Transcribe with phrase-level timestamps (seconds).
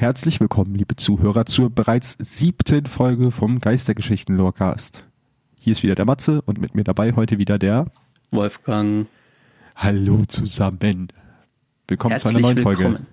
[0.00, 5.04] Herzlich willkommen, liebe Zuhörer, zur bereits siebten Folge vom Geistergeschichten Lorecast.
[5.58, 7.84] Hier ist wieder der Matze und mit mir dabei heute wieder der
[8.30, 9.08] Wolfgang.
[9.76, 11.08] Hallo zusammen.
[11.86, 12.96] Willkommen Herzlich zu einer neuen willkommen.
[12.96, 13.06] Folge.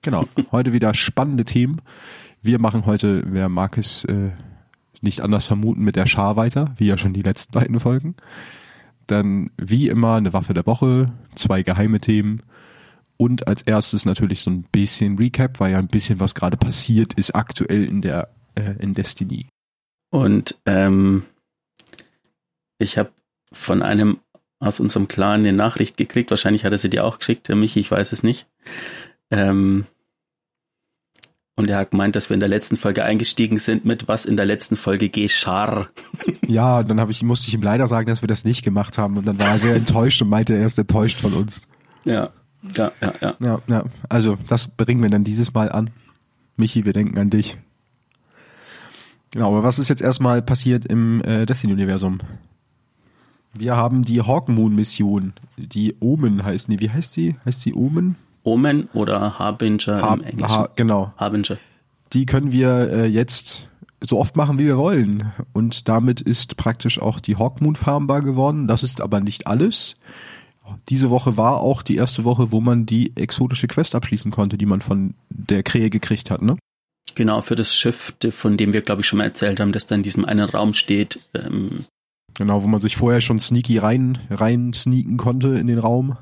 [0.00, 0.24] Genau.
[0.50, 1.82] Heute wieder spannende Themen.
[2.40, 4.30] Wir machen heute, wer mag es äh,
[5.02, 8.14] nicht anders vermuten, mit der Schar weiter, wie ja schon die letzten beiden Folgen.
[9.06, 12.40] Dann wie immer eine Waffe der Woche, zwei geheime Themen
[13.20, 17.12] und als erstes natürlich so ein bisschen Recap, weil ja ein bisschen was gerade passiert
[17.12, 19.46] ist aktuell in der äh, in Destiny.
[20.10, 21.24] Und ähm,
[22.78, 23.12] ich habe
[23.52, 24.20] von einem
[24.58, 26.30] aus unserem Clan eine Nachricht gekriegt.
[26.30, 28.46] Wahrscheinlich hat er sie dir auch geschickt, der Michi, ich weiß es nicht.
[29.30, 29.84] Ähm,
[31.56, 34.38] und er hat gemeint, dass wir in der letzten Folge eingestiegen sind mit was in
[34.38, 35.88] der letzten Folge geschah.
[36.46, 39.18] Ja, dann habe ich musste ich ihm leider sagen, dass wir das nicht gemacht haben
[39.18, 41.68] und dann war er sehr enttäuscht und meinte, er ist enttäuscht von uns.
[42.04, 42.24] Ja,
[42.76, 43.36] ja, ja, ja.
[43.40, 43.84] Ja, ja.
[44.08, 45.90] Also das bringen wir dann dieses Mal an.
[46.56, 47.56] Michi, wir denken an dich.
[49.32, 52.18] Genau, aber was ist jetzt erstmal passiert im äh, Destiny-Universum?
[53.54, 56.80] Wir haben die Hawkmoon-Mission, die Omen heißt die.
[56.80, 57.36] Wie heißt die?
[57.44, 58.16] Heißt die Omen?
[58.42, 60.56] Omen oder Harbinger Ha- im Englischen.
[60.56, 61.12] ha- genau.
[61.16, 61.58] Harbinger.
[62.12, 63.68] Die können wir äh, jetzt
[64.00, 65.32] so oft machen, wie wir wollen.
[65.52, 68.66] Und damit ist praktisch auch die Hawkmoon farmbar geworden.
[68.66, 69.94] Das ist aber nicht alles.
[70.88, 74.66] Diese Woche war auch die erste Woche, wo man die exotische Quest abschließen konnte, die
[74.66, 76.56] man von der Krähe gekriegt hat, ne?
[77.16, 79.94] Genau, für das Schiff, von dem wir, glaube ich, schon mal erzählt haben, das da
[79.96, 81.18] in diesem einen Raum steht.
[81.34, 81.84] Ähm,
[82.34, 86.16] Genau, wo man sich vorher schon sneaky rein, rein sneaken konnte in den Raum.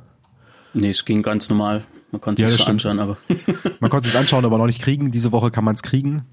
[0.72, 1.84] nee, es ging ganz normal.
[2.10, 2.70] Man konnte Ja, stimmt.
[2.70, 3.18] anschauen, aber
[3.80, 5.10] Man konnte es anschauen, aber noch nicht kriegen.
[5.10, 6.24] Diese Woche kann man es kriegen.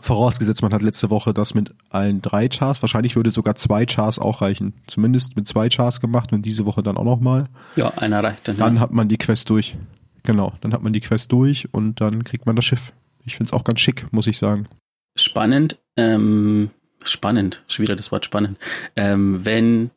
[0.00, 2.82] Vorausgesetzt, man hat letzte Woche das mit allen drei Chars.
[2.82, 4.74] Wahrscheinlich würde sogar zwei Chars auch reichen.
[4.86, 7.46] Zumindest mit zwei Chars gemacht und diese Woche dann auch nochmal.
[7.76, 8.56] ja, einer reicht dann.
[8.56, 8.80] Dann ja.
[8.80, 9.76] hat man die Quest durch.
[10.22, 12.92] Genau, dann hat man die Quest durch und dann kriegt man das Schiff.
[13.24, 14.68] Ich find's auch ganz schick, muss ich sagen.
[15.16, 16.70] Spannend, ähm,
[17.04, 18.58] spannend, schon wieder das Wort spannend.
[18.96, 19.90] Ähm, wenn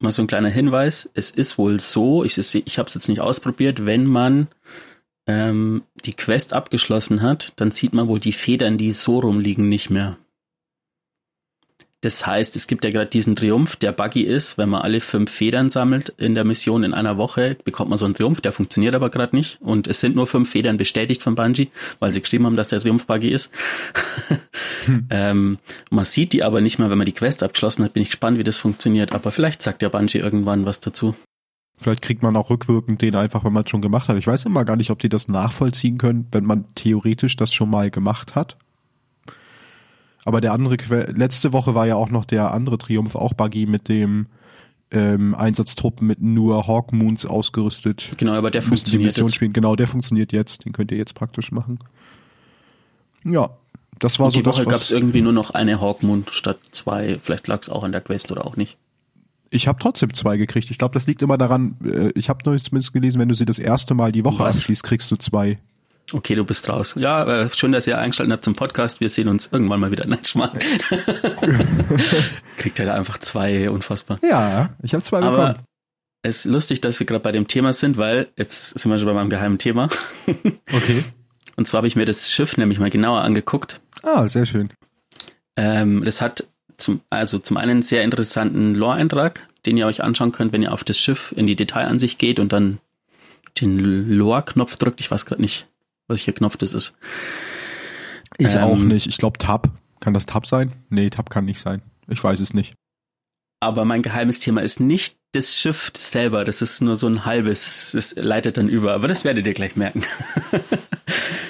[0.00, 3.20] mal so ein kleiner Hinweis, es ist wohl so, ich, ich habe es jetzt nicht
[3.20, 4.48] ausprobiert, wenn man
[5.26, 9.90] ähm, die Quest abgeschlossen hat, dann sieht man wohl die Federn, die so rumliegen, nicht
[9.90, 10.16] mehr.
[12.02, 15.32] Das heißt, es gibt ja gerade diesen Triumph, der buggy ist, wenn man alle fünf
[15.32, 18.94] Federn sammelt in der Mission in einer Woche, bekommt man so einen Triumph, der funktioniert
[18.94, 19.60] aber gerade nicht.
[19.60, 22.80] Und es sind nur fünf Federn bestätigt von Bungie, weil sie geschrieben haben, dass der
[22.80, 23.50] Triumph buggy ist.
[25.10, 25.58] ähm,
[25.90, 27.94] man sieht die aber nicht mehr, wenn man die Quest abgeschlossen hat.
[27.94, 29.12] Bin ich gespannt, wie das funktioniert.
[29.12, 31.16] Aber vielleicht sagt ja Bungie irgendwann was dazu.
[31.78, 34.16] Vielleicht kriegt man auch rückwirkend den einfach, wenn man es schon gemacht hat.
[34.16, 37.68] Ich weiß immer gar nicht, ob die das nachvollziehen können, wenn man theoretisch das schon
[37.70, 38.56] mal gemacht hat.
[40.24, 43.66] Aber der andere, Que letzte Woche war ja auch noch der andere Triumph, auch Buggy
[43.66, 44.26] mit dem
[44.90, 48.12] ähm, Einsatztruppen mit nur Hawkmoons ausgerüstet.
[48.16, 49.34] Genau, aber der die funktioniert Mission jetzt.
[49.36, 49.52] spielen.
[49.52, 50.64] Genau, der funktioniert jetzt.
[50.64, 51.78] Den könnt ihr jetzt praktisch machen.
[53.24, 53.50] Ja,
[53.98, 56.58] das war Und so die das, Woche gab es irgendwie nur noch eine Hawkmoon statt
[56.70, 57.18] zwei.
[57.20, 58.78] Vielleicht lag es auch an der Quest oder auch nicht.
[59.50, 60.70] Ich habe trotzdem zwei gekriegt.
[60.70, 63.46] Ich glaube, das liegt immer daran, äh, ich habe neulich zumindest gelesen, wenn du sie
[63.46, 64.58] das erste Mal die Woche Was?
[64.58, 65.58] abschließt, kriegst du zwei.
[66.12, 66.94] Okay, du bist raus.
[66.96, 69.00] Ja, äh, schön, dass ihr eingeschaltet habt zum Podcast.
[69.00, 70.06] Wir sehen uns irgendwann mal wieder.
[70.06, 70.56] Nein, Schmarrn.
[72.58, 74.18] Kriegt er da einfach zwei, unfassbar.
[74.22, 75.64] Ja, ich habe zwei Aber bekommen.
[76.22, 79.06] es ist lustig, dass wir gerade bei dem Thema sind, weil jetzt sind wir schon
[79.08, 79.88] bei meinem geheimen Thema.
[80.72, 81.02] Okay.
[81.58, 83.80] Und zwar habe ich mir das Schiff nämlich mal genauer angeguckt.
[84.02, 84.68] Ah, sehr schön.
[85.56, 90.52] Ähm, das hat zum, also zum einen sehr interessanten Lore-Eintrag, den ihr euch anschauen könnt,
[90.52, 92.78] wenn ihr auf das Schiff in die Detailansicht geht und dann
[93.60, 95.00] den Lore-Knopf drückt.
[95.00, 95.66] Ich weiß gerade nicht,
[96.08, 96.94] welcher Knopf das ist.
[98.38, 99.06] Ich Ähm, auch nicht.
[99.06, 99.68] Ich glaube Tab.
[100.00, 100.72] Kann das Tab sein?
[100.90, 101.82] Nee, Tab kann nicht sein.
[102.08, 102.74] Ich weiß es nicht.
[103.60, 106.44] Aber mein geheimes Thema ist nicht das Schiff selber.
[106.44, 108.94] Das ist nur so ein halbes, das leitet dann über.
[108.94, 110.04] Aber das werdet ihr gleich merken.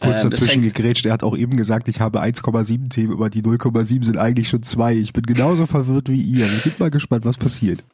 [0.00, 1.06] Kurz Ähm, dazwischen gegrätscht.
[1.06, 4.62] Er hat auch eben gesagt, ich habe 1,7 Themen, aber die 0,7 sind eigentlich schon
[4.62, 4.94] zwei.
[4.94, 6.50] Ich bin genauso verwirrt wie ihr.
[6.50, 7.84] Wir sind mal gespannt, was passiert.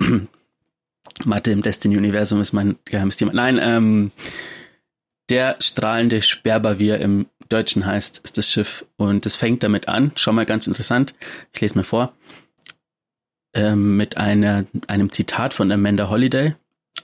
[1.24, 3.32] Mathe im Destiny-Universum ist mein geheimes Thema.
[3.32, 4.10] Nein, ähm,
[5.28, 8.84] der strahlende Sperber, wie er im Deutschen heißt, ist das Schiff.
[8.96, 11.14] Und es fängt damit an, schau mal ganz interessant,
[11.52, 12.12] ich lese mal vor,
[13.54, 16.54] ähm, mit einer, einem Zitat von Amanda Holiday.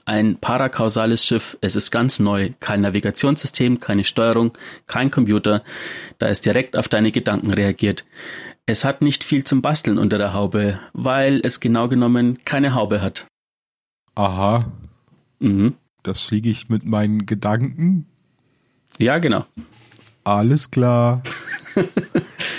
[0.05, 4.51] Ein parakausales Schiff, es ist ganz neu, kein Navigationssystem, keine Steuerung,
[4.87, 5.63] kein Computer,
[6.19, 8.05] da es direkt auf deine Gedanken reagiert.
[8.65, 13.01] Es hat nicht viel zum Basteln unter der Haube, weil es genau genommen keine Haube
[13.01, 13.25] hat.
[14.15, 14.71] Aha.
[15.39, 15.73] Mhm.
[16.03, 18.05] Das fliege ich mit meinen Gedanken.
[18.99, 19.45] Ja, genau.
[20.23, 21.23] Alles klar.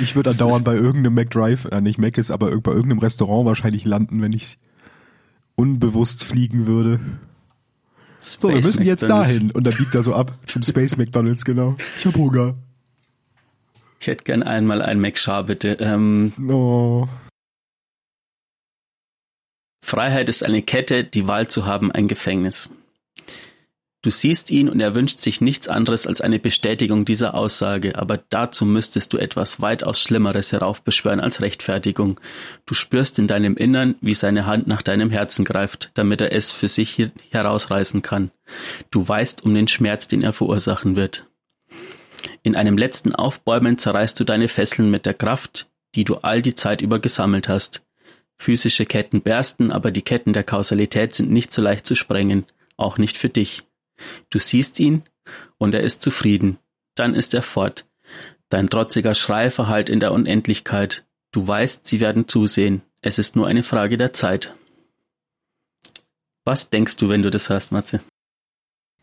[0.00, 3.44] Ich würde andauernd ist- bei irgendeinem McDrive, äh, nicht Mac ist, aber bei irgendeinem Restaurant
[3.44, 4.56] wahrscheinlich landen, wenn ich
[5.60, 7.00] unbewusst fliegen würde.
[8.18, 9.50] so, wir müssen jetzt dahin.
[9.50, 11.76] Und dann biegt er so ab zum Space McDonalds, genau.
[11.98, 12.54] Ich hab Hunger.
[14.00, 15.76] Ich hätte gern einmal ein McShar, bitte.
[15.80, 17.06] Ähm, Oh.
[19.84, 22.70] Freiheit ist eine Kette, die Wahl zu haben ein Gefängnis.
[24.02, 28.18] Du siehst ihn und er wünscht sich nichts anderes als eine Bestätigung dieser Aussage, aber
[28.30, 32.18] dazu müsstest du etwas weitaus Schlimmeres heraufbeschwören als Rechtfertigung.
[32.64, 36.50] Du spürst in deinem Innern, wie seine Hand nach deinem Herzen greift, damit er es
[36.50, 38.30] für sich herausreißen kann.
[38.90, 41.26] Du weißt um den Schmerz, den er verursachen wird.
[42.42, 46.54] In einem letzten Aufbäumen zerreißt du deine Fesseln mit der Kraft, die du all die
[46.54, 47.82] Zeit über gesammelt hast.
[48.38, 52.46] Physische Ketten bersten, aber die Ketten der Kausalität sind nicht so leicht zu sprengen,
[52.78, 53.64] auch nicht für dich.
[54.30, 55.02] Du siehst ihn
[55.58, 56.58] und er ist zufrieden.
[56.94, 57.86] Dann ist er fort.
[58.48, 61.04] Dein trotziger Schrei verhallt in der Unendlichkeit.
[61.32, 62.82] Du weißt, sie werden zusehen.
[63.00, 64.54] Es ist nur eine Frage der Zeit.
[66.44, 68.00] Was denkst du, wenn du das hörst, Matze?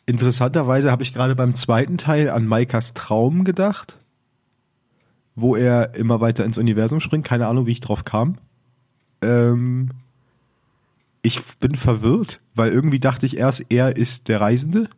[0.05, 3.97] Interessanterweise habe ich gerade beim zweiten Teil an Maikas Traum gedacht,
[5.35, 7.25] wo er immer weiter ins Universum springt.
[7.25, 8.37] Keine Ahnung, wie ich drauf kam.
[9.21, 9.91] Ähm,
[11.27, 14.89] ich bin verwirrt, weil irgendwie dachte ich erst, er ist der Reisende.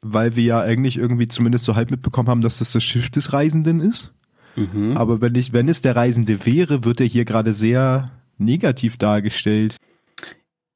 [0.00, 3.32] Weil wir ja eigentlich irgendwie zumindest so halb mitbekommen haben, dass das das Schiff des
[3.32, 4.12] Reisenden ist.
[4.54, 4.96] Mhm.
[4.96, 9.76] Aber wenn ich, wenn es der Reisende wäre, wird er hier gerade sehr negativ dargestellt.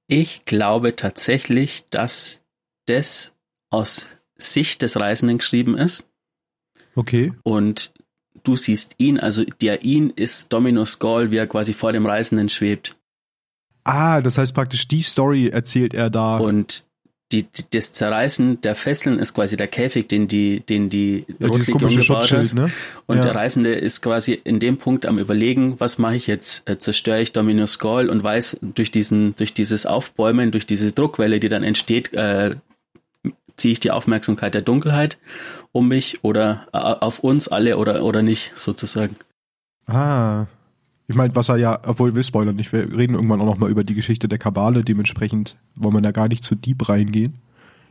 [0.09, 2.43] Ich glaube tatsächlich, dass
[2.87, 3.35] das
[3.71, 4.07] aus
[4.37, 6.09] Sicht des Reisenden geschrieben ist
[6.97, 7.33] Okay.
[7.45, 7.95] und
[8.43, 12.49] du siehst ihn, also der ihn ist Dominus Gall, wie er quasi vor dem Reisenden
[12.49, 12.97] schwebt.
[13.85, 16.39] Ah, das heißt praktisch, die Story erzählt er da.
[16.39, 16.85] Und
[17.33, 21.49] die, die, das Zerreißen der Fesseln ist quasi der Käfig, den die, den die ja,
[21.49, 22.53] Rotlegion gebaut hat.
[22.53, 22.71] ne?
[23.07, 23.23] Und Ja.
[23.23, 26.69] der Reisende ist quasi in dem Punkt am überlegen, was mache ich jetzt?
[26.69, 31.41] Äh, zerstöre ich Dominus Gall und weiß durch diesen, durch dieses Aufbäumen, durch diese Druckwelle,
[31.41, 32.57] die dann entsteht, äh,
[33.57, 35.19] ziehe ich die Aufmerksamkeit der Dunkelheit
[35.73, 39.17] um mich oder äh, auf uns alle oder, oder nicht, sozusagen.
[39.87, 40.47] Ah.
[41.09, 43.85] Ich meine, was er ja, obwohl wir spoilern nicht, wir reden irgendwann auch nochmal über
[43.85, 47.39] die Geschichte der Kabale, dementsprechend wollen wir da gar nicht zu deep reingehen.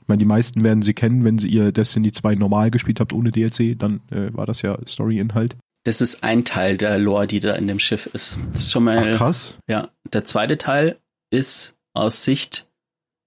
[0.02, 3.13] Ich meine, die meisten werden sie kennen, wenn sie ihr Destiny 2 normal gespielt habt
[3.13, 5.56] ohne DLC, dann äh, war das ja Story-Inhalt.
[5.84, 8.38] Das ist ein Teil der Lore, die da in dem Schiff ist.
[8.54, 9.56] Das ist schon mal Ach krass.
[9.68, 10.98] Ja, der zweite Teil
[11.31, 12.68] ist aus Sicht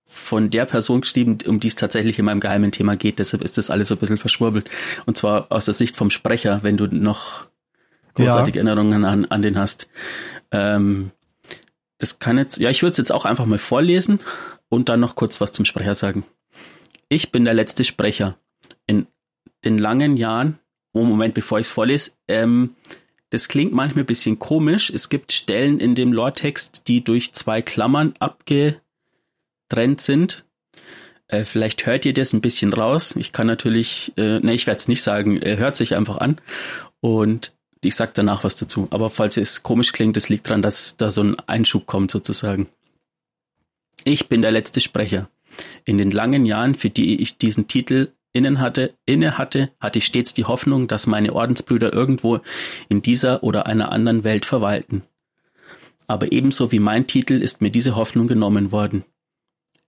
[0.07, 3.19] von der Person geschrieben, um die es tatsächlich in meinem geheimen Thema geht.
[3.19, 4.71] Deshalb ist das alles so ein bisschen verschwurbelt.
[5.07, 7.49] Und zwar aus der Sicht vom Sprecher, wenn du noch
[8.15, 9.89] großartige Erinnerungen an, an den hast.
[10.51, 11.11] Ähm,
[11.99, 14.21] das kann jetzt, ja, ich würde es jetzt auch einfach mal vorlesen
[14.69, 16.25] und dann noch kurz was zum Sprecher sagen.
[17.09, 18.37] Ich bin der letzte Sprecher.
[18.87, 19.07] In
[19.65, 20.59] den langen Jahren,
[20.93, 22.75] oh Moment, bevor ich es vorlese, ähm,
[23.31, 24.91] das klingt manchmal ein bisschen komisch.
[24.91, 28.81] Es gibt Stellen in dem Lore-Text, die durch zwei Klammern abgetrennt
[30.01, 30.45] sind.
[31.29, 33.17] Äh, vielleicht hört ihr das ein bisschen raus.
[33.17, 36.41] Ich kann natürlich, äh, ne, ich werde es nicht sagen, äh, hört sich einfach an.
[37.01, 38.89] Und ich sag danach was dazu.
[38.91, 42.69] Aber falls es komisch klingt, es liegt daran, dass da so ein Einschub kommt sozusagen.
[44.05, 45.29] Ich bin der letzte Sprecher.
[45.85, 50.07] In den langen Jahren, für die ich diesen Titel innen hatte, inne hatte, hatte ich
[50.07, 52.41] stets die Hoffnung, dass meine Ordensbrüder irgendwo
[52.89, 55.03] in dieser oder einer anderen Welt verweilten.
[56.06, 59.05] Aber ebenso wie mein Titel ist mir diese Hoffnung genommen worden.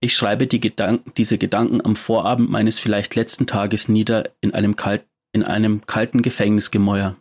[0.01, 4.77] Ich schreibe die Gedanken, diese Gedanken am Vorabend meines vielleicht letzten Tages nieder in einem,
[4.77, 7.17] kalt, in einem kalten Gefängnisgemäuer.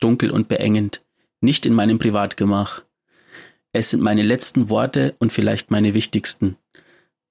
[0.00, 1.04] Dunkel und beengend.
[1.40, 2.82] Nicht in meinem Privatgemach.
[3.72, 6.56] Es sind meine letzten Worte und vielleicht meine wichtigsten.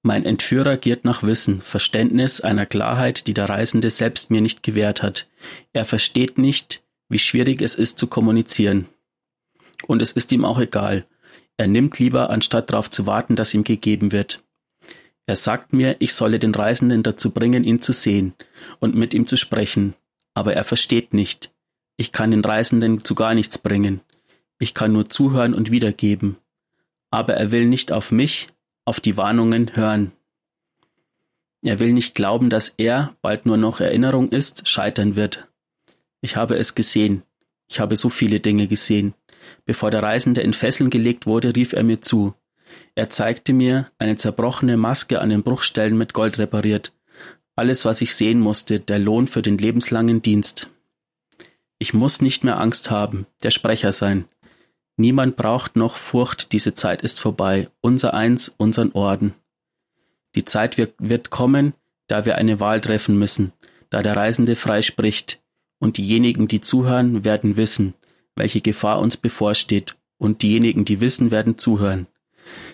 [0.02, 5.02] Mein Entführer giert nach Wissen, Verständnis, einer Klarheit, die der Reisende selbst mir nicht gewährt
[5.02, 5.28] hat.
[5.72, 8.86] Er versteht nicht, wie schwierig es ist zu kommunizieren.
[9.86, 11.06] Und es ist ihm auch egal.
[11.56, 14.42] Er nimmt lieber, anstatt darauf zu warten, dass ihm gegeben wird.
[15.26, 18.34] Er sagt mir, ich solle den Reisenden dazu bringen, ihn zu sehen
[18.80, 19.94] und mit ihm zu sprechen.
[20.34, 21.53] Aber er versteht nicht.
[21.96, 24.00] Ich kann den Reisenden zu gar nichts bringen.
[24.58, 26.36] Ich kann nur zuhören und wiedergeben.
[27.10, 28.48] Aber er will nicht auf mich,
[28.84, 30.12] auf die Warnungen hören.
[31.62, 35.48] Er will nicht glauben, dass er, bald nur noch Erinnerung ist, scheitern wird.
[36.20, 37.22] Ich habe es gesehen.
[37.68, 39.14] Ich habe so viele Dinge gesehen.
[39.64, 42.34] Bevor der Reisende in Fesseln gelegt wurde, rief er mir zu.
[42.94, 46.92] Er zeigte mir eine zerbrochene Maske an den Bruchstellen mit Gold repariert.
[47.56, 50.70] Alles, was ich sehen musste, der Lohn für den lebenslangen Dienst.
[51.78, 54.26] Ich muss nicht mehr Angst haben, der Sprecher sein.
[54.96, 59.34] Niemand braucht noch Furcht, diese Zeit ist vorbei, unser Eins, unseren Orden.
[60.34, 61.74] Die Zeit wird, wird kommen,
[62.06, 63.52] da wir eine Wahl treffen müssen,
[63.90, 65.40] da der Reisende frei spricht,
[65.78, 67.94] und diejenigen, die zuhören, werden wissen,
[68.36, 72.06] welche Gefahr uns bevorsteht, und diejenigen, die wissen, werden zuhören.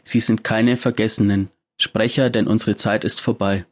[0.05, 3.65] Sie sind keine Vergessenen, Sprecher, denn unsere Zeit ist vorbei.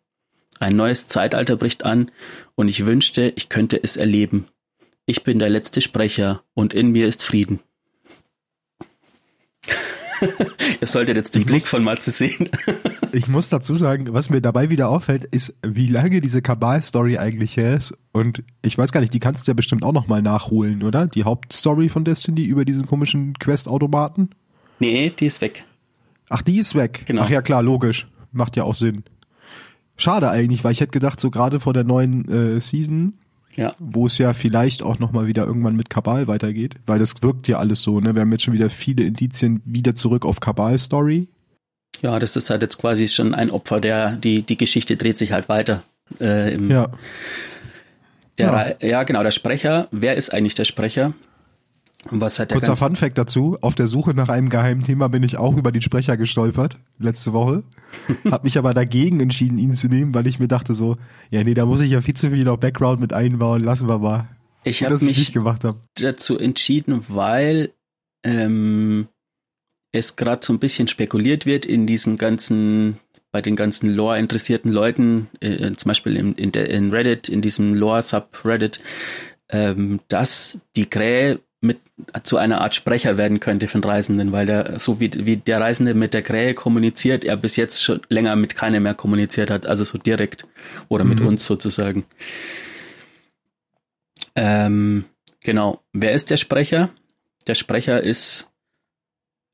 [0.59, 2.11] Ein neues Zeitalter bricht an
[2.55, 4.49] und ich wünschte, ich könnte es erleben.
[5.11, 7.61] Ich bin der letzte Sprecher und in mir ist Frieden.
[10.83, 12.51] Ihr solltet jetzt den ich Blick muss, von Matze sehen.
[13.13, 17.57] ich muss dazu sagen, was mir dabei wieder auffällt, ist, wie lange diese Kabal-Story eigentlich
[17.57, 17.95] her ist.
[18.13, 21.07] Und ich weiß gar nicht, die kannst du ja bestimmt auch nochmal nachholen, oder?
[21.07, 24.29] Die Hauptstory von Destiny über diesen komischen Quest-Automaten?
[24.79, 25.65] Nee, die ist weg.
[26.29, 27.05] Ach, die ist weg.
[27.07, 27.23] Genau.
[27.23, 28.09] Ach ja, klar, logisch.
[28.31, 29.05] Macht ja auch Sinn.
[29.97, 33.15] Schade eigentlich, weil ich hätte gedacht, so gerade vor der neuen äh, Season,
[33.59, 33.75] ja.
[33.79, 37.59] wo es ja vielleicht auch nochmal wieder irgendwann mit Kabal weitergeht, weil das wirkt ja
[37.59, 38.15] alles so, ne?
[38.15, 41.29] Wir haben jetzt schon wieder viele Indizien wieder zurück auf Kabal-Story.
[42.01, 45.33] Ja, das ist halt jetzt quasi schon ein Opfer, der, die, die Geschichte dreht sich
[45.33, 45.83] halt weiter.
[46.21, 46.89] Äh, im, ja.
[48.39, 48.89] Der, ja.
[48.89, 49.89] ja, genau, der Sprecher.
[49.91, 51.13] Wer ist eigentlich der Sprecher?
[52.11, 53.59] Und was hat der Kurzer Fun Fact dazu.
[53.61, 57.33] Auf der Suche nach einem geheimen Thema bin ich auch über den Sprecher gestolpert, letzte
[57.33, 57.65] Woche.
[58.31, 60.97] Hab mich aber dagegen entschieden, ihn zu nehmen, weil ich mir dachte so,
[61.31, 63.99] ja nee, da muss ich ja viel zu viel noch Background mit einbauen, lassen wir
[63.99, 64.29] mal.
[64.65, 65.33] Ich habe mich
[65.95, 67.73] dazu entschieden, weil
[68.25, 69.09] ähm,
[69.93, 72.99] es gerade so ein bisschen spekuliert wird in diesen ganzen,
[73.31, 78.81] bei den ganzen Lore-interessierten Leuten, äh, zum Beispiel in, in, in Reddit, in diesem Lore-Subreddit,
[79.51, 81.81] ähm, dass die Krähe mit
[82.23, 85.61] zu einer Art Sprecher werden könnte für den Reisenden, weil der, so wie, wie der
[85.61, 89.67] Reisende mit der Krähe kommuniziert, er bis jetzt schon länger mit keiner mehr kommuniziert hat,
[89.67, 90.47] also so direkt
[90.89, 91.11] oder mhm.
[91.11, 92.05] mit uns sozusagen.
[94.37, 95.05] Ähm,
[95.43, 95.83] genau.
[95.93, 96.91] Wer ist der Sprecher?
[97.49, 98.49] Der Sprecher ist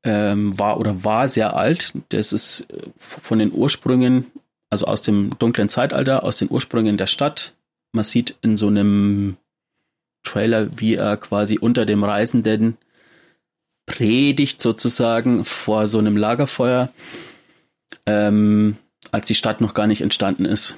[0.03, 1.93] ähm, war oder war sehr alt.
[2.09, 4.27] Das ist äh, von den Ursprüngen,
[4.69, 7.55] also aus dem dunklen Zeitalter, aus den Ursprüngen der Stadt.
[7.91, 9.37] Man sieht in so einem
[10.25, 12.77] Trailer, wie er quasi unter dem Reisenden
[13.85, 16.91] predigt sozusagen vor so einem Lagerfeuer,
[18.05, 18.77] ähm,
[19.11, 20.75] als die Stadt noch gar nicht entstanden ist.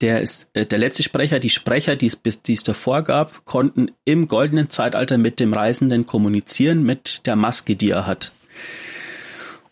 [0.00, 1.38] Der ist äh, der letzte Sprecher.
[1.38, 7.26] Die Sprecher, die es davor gab, konnten im goldenen Zeitalter mit dem Reisenden kommunizieren mit
[7.26, 8.32] der Maske, die er hat.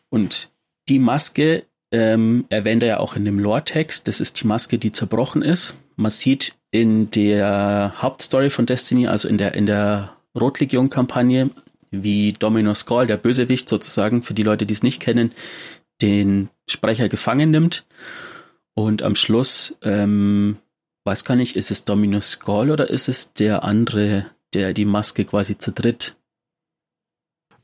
[0.08, 0.50] Und
[0.88, 4.08] die Maske ähm, erwähnt er ja auch in dem Lore-Text.
[4.08, 5.74] Das ist die Maske, die zerbrochen ist.
[5.96, 11.50] Man sieht in der Hauptstory von Destiny, also in der, in der Rotlegion-Kampagne,
[11.90, 15.32] wie Domino Skull, der Bösewicht sozusagen, für die Leute, die es nicht kennen,
[16.00, 17.84] den Sprecher gefangen nimmt.
[18.74, 20.56] Und am Schluss, ähm,
[21.04, 25.26] weiß gar nicht, ist es Domino Skull oder ist es der andere, der die Maske
[25.26, 26.16] quasi zertritt?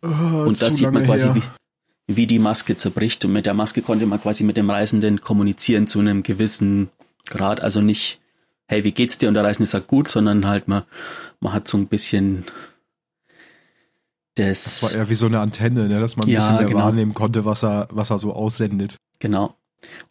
[0.02, 0.08] Oh,
[0.46, 1.42] und da sieht man quasi, wie,
[2.06, 3.24] wie die Maske zerbricht.
[3.24, 6.90] Und mit der Maske konnte man quasi mit dem Reisenden kommunizieren zu einem gewissen
[7.24, 7.62] Grad.
[7.62, 8.20] Also nicht,
[8.68, 9.28] hey, wie geht's dir?
[9.28, 10.84] Und der Reisende sagt gut, sondern halt man,
[11.40, 12.44] man hat so ein bisschen
[14.37, 14.80] das.
[14.80, 16.00] Das war eher wie so eine Antenne, ne?
[16.00, 16.80] dass man ein ja, bisschen mehr genau.
[16.80, 18.96] wahrnehmen konnte, was er, was er so aussendet.
[19.18, 19.56] Genau.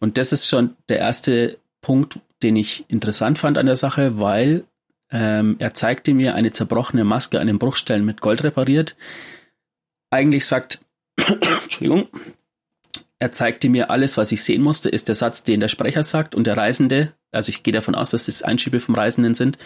[0.00, 4.64] Und das ist schon der erste Punkt, den ich interessant fand an der Sache, weil
[5.10, 8.96] ähm, er zeigte mir eine zerbrochene Maske an den Bruchstellen mit Gold repariert.
[10.10, 10.80] Eigentlich sagt,
[11.64, 12.08] Entschuldigung,
[13.18, 16.34] er zeigte mir alles, was ich sehen musste, ist der Satz, den der Sprecher sagt
[16.34, 19.58] und der Reisende, also ich gehe davon aus, dass das Einschiebe vom Reisenden sind,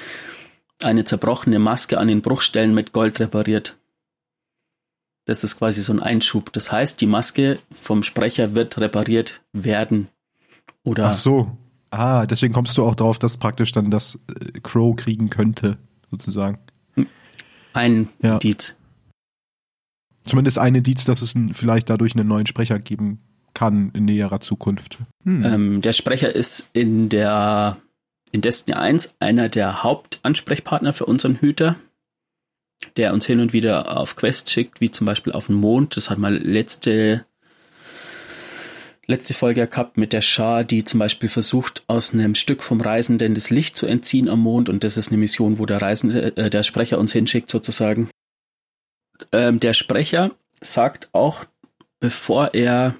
[0.82, 3.76] eine zerbrochene Maske an den Bruchstellen mit Gold repariert.
[5.26, 6.52] Das ist quasi so ein Einschub.
[6.52, 10.08] Das heißt, die Maske vom Sprecher wird repariert werden.
[10.82, 11.56] Oder Ach so.
[11.90, 15.76] Ah, deswegen kommst du auch darauf, dass praktisch dann das äh, Crow kriegen könnte,
[16.10, 16.58] sozusagen.
[17.74, 18.32] Ein ja.
[18.32, 18.76] Indiz.
[20.24, 23.20] Zumindest ein Indiz, dass es vielleicht dadurch einen neuen Sprecher geben
[23.54, 24.98] kann in näherer Zukunft.
[25.24, 25.44] Hm.
[25.44, 27.76] Ähm, der Sprecher ist in der
[28.32, 31.76] in Destiny 1 einer der Hauptansprechpartner für unseren Hüter,
[32.96, 35.96] der uns hin und wieder auf Quests schickt, wie zum Beispiel auf den Mond.
[35.96, 37.26] Das hat mal letzte
[39.06, 43.34] letzte Folge gehabt mit der Schar, die zum Beispiel versucht, aus einem Stück vom Reisenden
[43.34, 44.68] das Licht zu entziehen am Mond.
[44.68, 48.08] Und das ist eine Mission, wo der Reisende, äh, der Sprecher uns hinschickt sozusagen.
[49.32, 50.30] Ähm, der Sprecher
[50.60, 51.44] sagt auch,
[52.00, 52.94] bevor er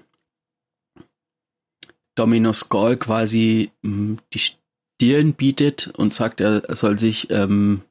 [2.14, 7.82] Dominus Gall quasi mh, hm, die Stirn bietet und sagt, er soll sich ähm,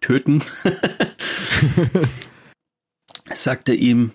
[0.00, 0.42] töten,
[3.32, 4.12] sagt er ihm,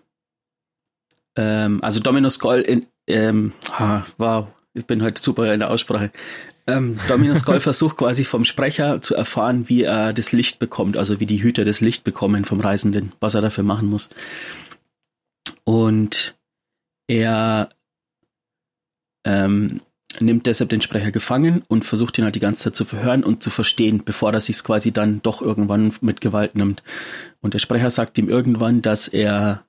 [1.36, 6.12] ähm, also Dominus Gall in, ähm, ah, wow, ich bin heute super in der Aussprache.
[6.68, 11.20] Ähm, Dominus Goll versucht quasi vom Sprecher zu erfahren, wie er das Licht bekommt, also
[11.20, 14.10] wie die Hüter das Licht bekommen vom Reisenden, was er dafür machen muss.
[15.63, 16.36] Und
[17.08, 17.70] er
[19.25, 19.81] ähm,
[20.19, 23.43] nimmt deshalb den Sprecher gefangen und versucht ihn halt die ganze Zeit zu verhören und
[23.43, 26.83] zu verstehen, bevor er sich quasi dann doch irgendwann mit Gewalt nimmt.
[27.41, 29.65] Und der Sprecher sagt ihm irgendwann, dass er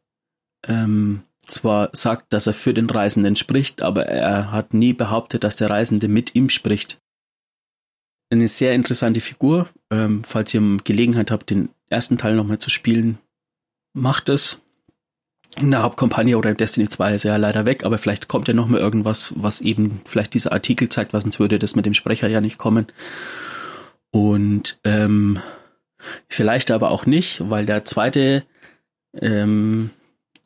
[0.66, 5.57] ähm, zwar sagt, dass er für den Reisenden spricht, aber er hat nie behauptet, dass
[5.57, 7.00] der Reisende mit ihm spricht.
[8.30, 9.69] Eine sehr interessante Figur.
[9.90, 13.19] Ähm, falls ihr Gelegenheit habt, den ersten Teil nochmal zu spielen,
[13.92, 14.61] macht es.
[15.57, 18.54] In der Hauptkampagne oder Destiny 2 ist er ja leider weg, aber vielleicht kommt ja
[18.54, 21.95] noch mal irgendwas, was eben vielleicht dieser Artikel zeigt, was sonst würde das mit dem
[21.95, 22.87] Sprecher ja nicht kommen.
[24.11, 25.40] Und ähm,
[26.28, 28.45] vielleicht aber auch nicht, weil der zweite
[29.14, 29.90] ähm,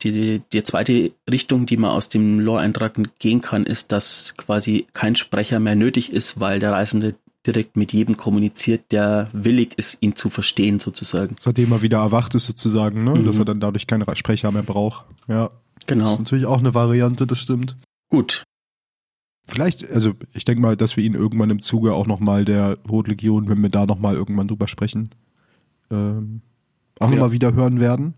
[0.03, 5.15] die, die zweite Richtung, die man aus dem Lore-Eintrag gehen kann, ist, dass quasi kein
[5.15, 7.15] Sprecher mehr nötig ist, weil der Reisende
[7.45, 11.35] direkt mit jedem kommuniziert, der willig ist, ihn zu verstehen, sozusagen.
[11.39, 13.11] Seitdem er wieder erwacht ist, sozusagen, ne?
[13.11, 13.25] Mhm.
[13.25, 15.05] dass er dann dadurch keinen Sprecher mehr braucht.
[15.27, 15.49] Ja.
[15.87, 16.05] Genau.
[16.05, 17.75] Das ist natürlich auch eine Variante, das stimmt.
[18.09, 18.43] Gut.
[19.47, 23.47] Vielleicht, also ich denke mal, dass wir ihn irgendwann im Zuge auch nochmal der Rotlegion,
[23.47, 25.11] wenn wir da nochmal irgendwann drüber sprechen,
[25.91, 26.41] ähm,
[26.99, 27.15] auch ja.
[27.15, 28.15] nochmal wieder hören werden.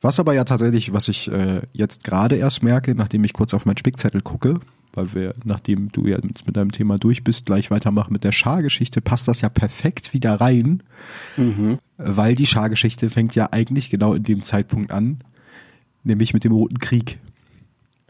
[0.00, 3.66] Was aber ja tatsächlich, was ich äh, jetzt gerade erst merke, nachdem ich kurz auf
[3.66, 4.58] meinen Spickzettel gucke,
[4.92, 8.32] weil wir, nachdem du ja mit, mit deinem Thema durch bist, gleich weitermachen mit der
[8.32, 10.82] Schargeschichte, passt das ja perfekt wieder rein,
[11.36, 11.78] mhm.
[11.96, 15.18] weil die Schargeschichte fängt ja eigentlich genau in dem Zeitpunkt an,
[16.04, 17.18] nämlich mit dem Roten Krieg.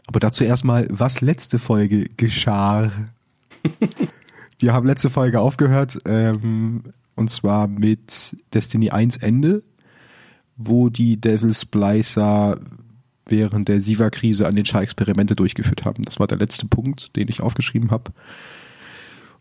[0.07, 2.91] Aber dazu erstmal, was letzte Folge geschah.
[4.59, 6.83] wir haben letzte Folge aufgehört, ähm,
[7.15, 9.63] und zwar mit Destiny 1 Ende
[10.65, 12.59] wo die Devil Splicer
[13.31, 16.03] während der Siva-Krise an den Schar Experimente durchgeführt haben.
[16.03, 18.11] Das war der letzte Punkt, den ich aufgeschrieben habe.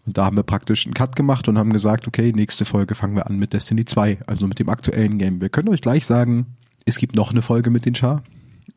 [0.06, 3.16] Und da haben wir praktisch einen Cut gemacht und haben gesagt, okay, nächste Folge fangen
[3.16, 5.40] wir an mit Destiny 2, also mit dem aktuellen Game.
[5.40, 6.46] Wir können euch gleich sagen,
[6.86, 8.22] es gibt noch eine Folge mit den Char,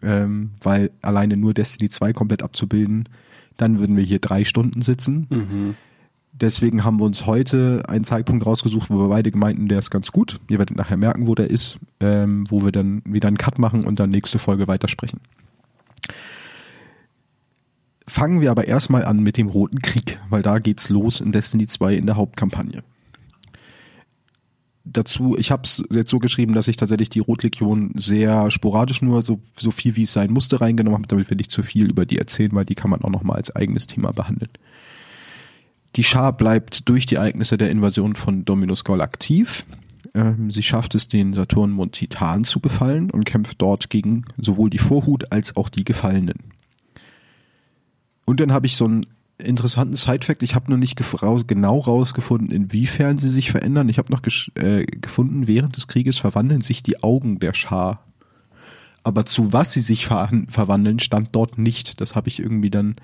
[0.02, 3.08] ähm, weil alleine nur Destiny 2 komplett abzubilden,
[3.58, 5.28] dann würden wir hier drei Stunden sitzen.
[5.30, 5.76] Mhm.
[6.36, 10.12] Deswegen haben wir uns heute einen Zeitpunkt rausgesucht, wo wir beide gemeinten, der ist ganz
[10.12, 10.40] gut.
[10.50, 13.84] Ihr werdet nachher merken, wo der ist, ähm, wo wir dann wieder einen Cut machen
[13.84, 15.20] und dann nächste Folge weitersprechen.
[18.08, 21.68] Fangen wir aber erstmal an mit dem Roten Krieg, weil da geht's los in Destiny
[21.68, 22.84] 2 in der Hauptkampagne.
[24.86, 29.22] Dazu, ich habe es jetzt so geschrieben, dass ich tatsächlich die Rotlegion sehr sporadisch nur
[29.22, 32.06] so, so viel wie es sein musste reingenommen habe, damit wir nicht zu viel über
[32.06, 34.52] die erzählen, weil die kann man auch nochmal als eigenes Thema behandeln.
[35.96, 39.66] Die Schar bleibt durch die Ereignisse der Invasion von Dominus Skull aktiv.
[40.16, 44.80] Ähm, sie schafft es, den Saturnmond Titan zu befallen und kämpft dort gegen sowohl die
[44.80, 46.40] Vorhut als auch die Gefallenen.
[48.26, 49.06] Und dann habe ich so einen
[49.38, 50.44] interessanten Sidefact.
[50.44, 51.02] Ich habe noch nicht
[51.48, 53.90] genau rausgefunden, inwiefern sie sich verändern.
[53.90, 54.22] Ich habe noch
[54.56, 58.04] äh, gefunden, während des Krieges verwandeln sich die Augen der Schar.
[59.04, 62.00] Aber zu was sie sich ver verwandeln, stand dort nicht.
[62.00, 62.96] Das habe ich irgendwie dann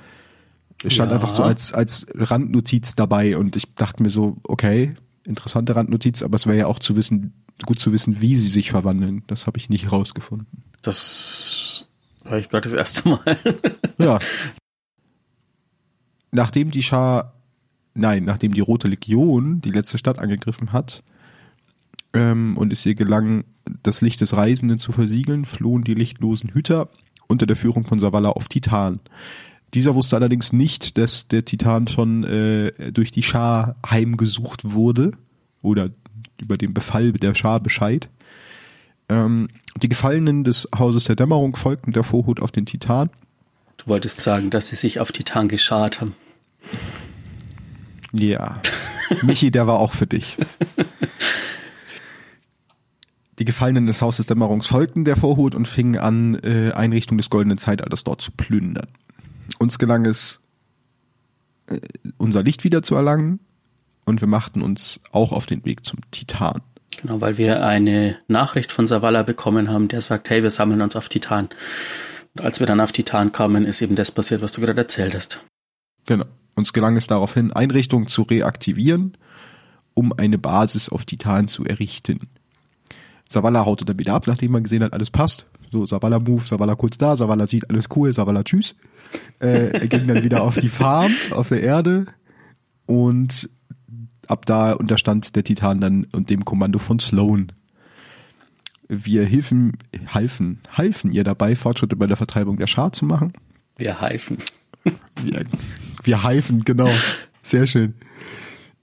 [0.83, 1.15] es stand ja.
[1.15, 4.93] einfach so als, als Randnotiz dabei und ich dachte mir so, okay,
[5.25, 7.33] interessante Randnotiz, aber es wäre ja auch zu wissen,
[7.65, 9.23] gut zu wissen, wie sie sich verwandeln.
[9.27, 10.63] Das habe ich nicht rausgefunden.
[10.81, 11.87] Das
[12.23, 13.37] höre ich gerade das erste Mal.
[13.97, 14.19] ja.
[16.31, 17.33] Nachdem die Schar,
[17.93, 21.03] nein, nachdem die Rote Legion die letzte Stadt angegriffen hat
[22.13, 23.43] ähm, und es ihr gelang,
[23.83, 26.89] das Licht des Reisenden zu versiegeln, flohen die lichtlosen Hüter
[27.27, 28.99] unter der Führung von Savala auf Titan.
[29.73, 35.11] Dieser wusste allerdings nicht, dass der Titan schon äh, durch die Schar heimgesucht wurde
[35.61, 35.89] oder
[36.41, 38.09] über den Befall der Schar Bescheid.
[39.09, 39.47] Ähm,
[39.81, 43.09] die Gefallenen des Hauses der Dämmerung folgten der Vorhut auf den Titan.
[43.77, 46.15] Du wolltest sagen, dass sie sich auf Titan geschart haben.
[48.11, 48.61] Ja.
[49.21, 50.37] Michi, der war auch für dich.
[53.39, 57.29] Die Gefallenen des Hauses der Dämmerung folgten der Vorhut und fingen an, äh, Einrichtungen des
[57.29, 58.87] goldenen Zeitalters dort zu plündern.
[59.57, 60.41] Uns gelang es,
[61.67, 61.79] äh,
[62.17, 63.39] unser Licht wieder zu erlangen
[64.05, 66.61] und wir machten uns auch auf den Weg zum Titan.
[67.01, 70.95] Genau, weil wir eine Nachricht von Savala bekommen haben, der sagt, hey, wir sammeln uns
[70.95, 71.49] auf Titan.
[72.35, 75.15] Und als wir dann auf Titan kamen, ist eben das passiert, was du gerade erzählt
[75.15, 75.43] hast.
[76.05, 76.25] Genau.
[76.55, 79.17] Uns gelang es daraufhin, Einrichtungen zu reaktivieren,
[79.93, 82.27] um eine Basis auf Titan zu errichten.
[83.31, 85.45] Savala haute dann wieder ab, nachdem man gesehen hat, alles passt.
[85.71, 88.75] So, Savala Move, Savala kurz da, Savala sieht alles cool, Savala tschüss.
[89.39, 92.07] Äh, er ging dann wieder auf die Farm, auf der Erde
[92.87, 93.49] und
[94.27, 97.51] ab da unterstand der Titan dann und dem Kommando von Sloan.
[98.87, 103.33] Wir hilfen, halfen, halfen ihr dabei, Fortschritte bei der Vertreibung der Schar zu machen.
[103.77, 104.37] Wir halfen.
[105.23, 105.45] Wir,
[106.03, 106.89] wir halfen, genau.
[107.43, 107.93] Sehr schön.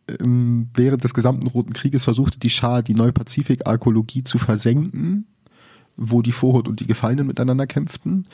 [0.09, 5.27] Ähm, während des gesamten Roten Krieges versuchte die Schar die Neupazifik-Arkologie zu versenken
[5.97, 8.27] wo die Vorhut und die Gefallenen miteinander kämpften.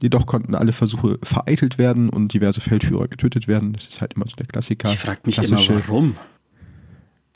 [0.00, 3.72] Jedoch konnten alle Versuche vereitelt werden und diverse Feldführer getötet werden.
[3.72, 4.88] Das ist halt immer so der Klassiker.
[4.88, 6.16] Ich frage mich immer, warum.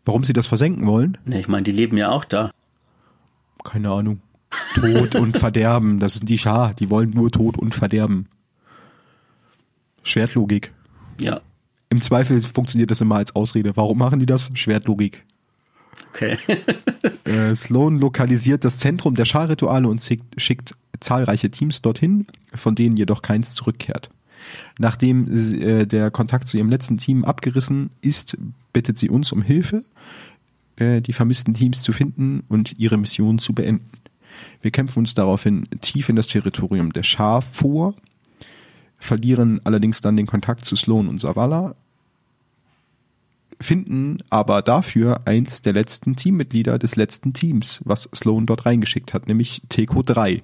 [0.04, 1.18] Warum sie das versenken wollen?
[1.24, 2.50] Ne, ich meine, die leben ja auch da.
[3.64, 4.20] Keine Ahnung.
[4.74, 8.28] Tod und Verderben, das sind die Schar, die wollen nur Tod und Verderben.
[10.02, 10.72] Schwertlogik.
[11.20, 11.40] Ja,
[11.92, 13.76] Im Zweifel funktioniert das immer als Ausrede.
[13.76, 14.50] Warum machen die das?
[14.54, 15.26] Schwertlogik.
[16.08, 16.38] okay.
[17.24, 22.96] Äh, Sloan lokalisiert das Zentrum der Scharrituale und schickt, schickt zahlreiche Teams dorthin, von denen
[22.96, 24.08] jedoch keins zurückkehrt.
[24.78, 28.38] Nachdem äh, der Kontakt zu ihrem letzten Team abgerissen ist,
[28.72, 29.84] bittet sie uns um Hilfe,
[30.76, 33.90] äh, die vermissten Teams zu finden und ihre Mission zu beenden.
[34.62, 37.94] Wir kämpfen uns daraufhin tief in das Territorium der Schar vor,
[38.98, 41.74] verlieren allerdings dann den Kontakt zu Sloan und Zavala,
[43.60, 49.28] finden aber dafür eins der letzten Teammitglieder des letzten Teams, was Sloan dort reingeschickt hat,
[49.28, 50.42] nämlich Teco 3.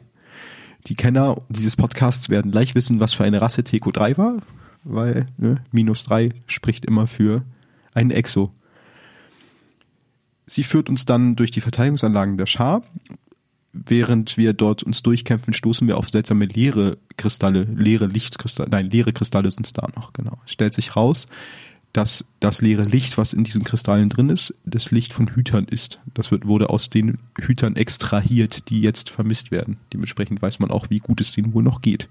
[0.87, 4.39] Die Kenner dieses Podcasts werden gleich wissen, was für eine Rasse Teco 3 war,
[4.85, 7.43] weil ne, minus 3 spricht immer für
[7.95, 8.53] einen Exo.
[10.47, 12.83] Sie führt uns dann durch die Verteidigungsanlagen der Schar.
[13.75, 19.13] Während wir dort uns durchkämpfen, stoßen wir auf seltsame leere Kristalle, leere Lichtkristalle, nein, leere
[19.13, 20.39] Kristalle sind es da noch, genau.
[20.47, 21.29] Es stellt sich raus,
[21.93, 26.01] dass das leere Licht, was in diesen Kristallen drin ist, das Licht von Hütern ist.
[26.15, 29.79] Das wird, wurde aus den Hütern extrahiert, die jetzt vermisst werden.
[29.93, 32.09] Dementsprechend weiß man auch, wie gut es denen wohl noch geht.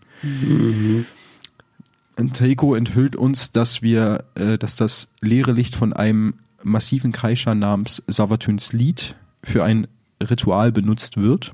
[2.17, 7.53] Und Teiko enthüllt uns, dass wir, äh, dass das leere Licht von einem massiven Kreischer
[7.53, 9.87] namens Savatyns Lied für ein
[10.21, 11.51] Ritual benutzt wird,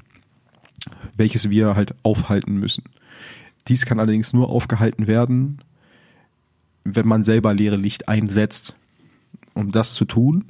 [1.17, 2.85] welches wir halt aufhalten müssen.
[3.67, 5.59] Dies kann allerdings nur aufgehalten werden,
[6.83, 8.75] wenn man selber leere Licht einsetzt.
[9.53, 10.45] Um das zu tun,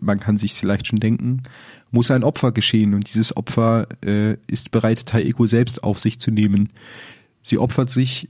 [0.00, 1.42] man kann sich vielleicht schon denken,
[1.90, 6.30] muss ein Opfer geschehen und dieses Opfer äh, ist bereit, Taeko selbst auf sich zu
[6.30, 6.70] nehmen.
[7.42, 8.28] Sie opfert sich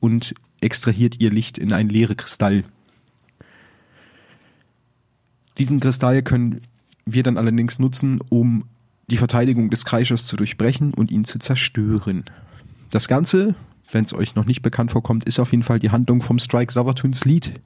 [0.00, 2.64] und extrahiert ihr Licht in einen leere Kristall.
[5.58, 6.60] Diesen Kristall können
[7.06, 8.64] wir dann allerdings nutzen, um
[9.08, 12.24] die Verteidigung des Kreischers zu durchbrechen und ihn zu zerstören.
[12.90, 13.54] Das Ganze,
[13.90, 16.72] wenn es euch noch nicht bekannt vorkommt, ist auf jeden Fall die Handlung vom Strike
[16.72, 17.60] Savatyns Lied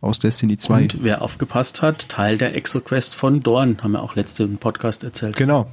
[0.00, 0.82] aus Destiny 2.
[0.82, 5.04] Und wer aufgepasst hat, Teil der ExoQuest von Dorn, haben wir auch letzte im Podcast
[5.04, 5.36] erzählt.
[5.36, 5.70] Genau.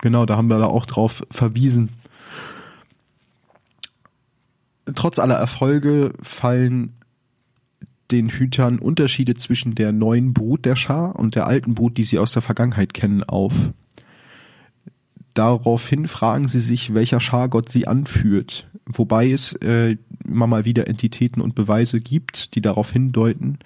[0.00, 1.90] Genau, da haben wir da auch drauf verwiesen.
[4.94, 6.94] Trotz aller Erfolge fallen
[8.10, 12.18] den Hütern Unterschiede zwischen der neuen Brut der Schar und der alten Brut, die sie
[12.18, 13.54] aus der Vergangenheit kennen, auf.
[15.34, 21.40] Daraufhin fragen sie sich, welcher Schargott sie anführt, wobei es äh, immer mal wieder Entitäten
[21.40, 23.58] und Beweise gibt, die darauf hindeuten,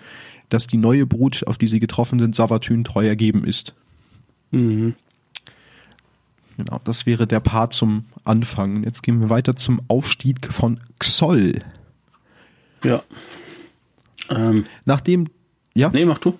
[0.48, 3.74] dass die neue Brut, auf die sie getroffen sind, Savatyn treu ergeben ist.
[4.50, 4.94] Mhm.
[6.56, 8.82] Genau, das wäre der Part zum Anfang.
[8.82, 11.60] Jetzt gehen wir weiter zum Aufstieg von Xoll.
[12.82, 13.02] Ja.
[14.30, 15.28] Ähm, Nachdem,
[15.74, 16.38] ja, nee, mach du.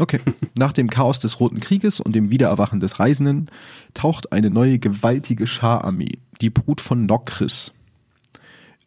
[0.00, 0.20] Okay,
[0.56, 3.50] nach dem Chaos des Roten Krieges und dem Wiedererwachen des Reisenden
[3.94, 7.72] taucht eine neue gewaltige Schararmee, die Brut von Nokris.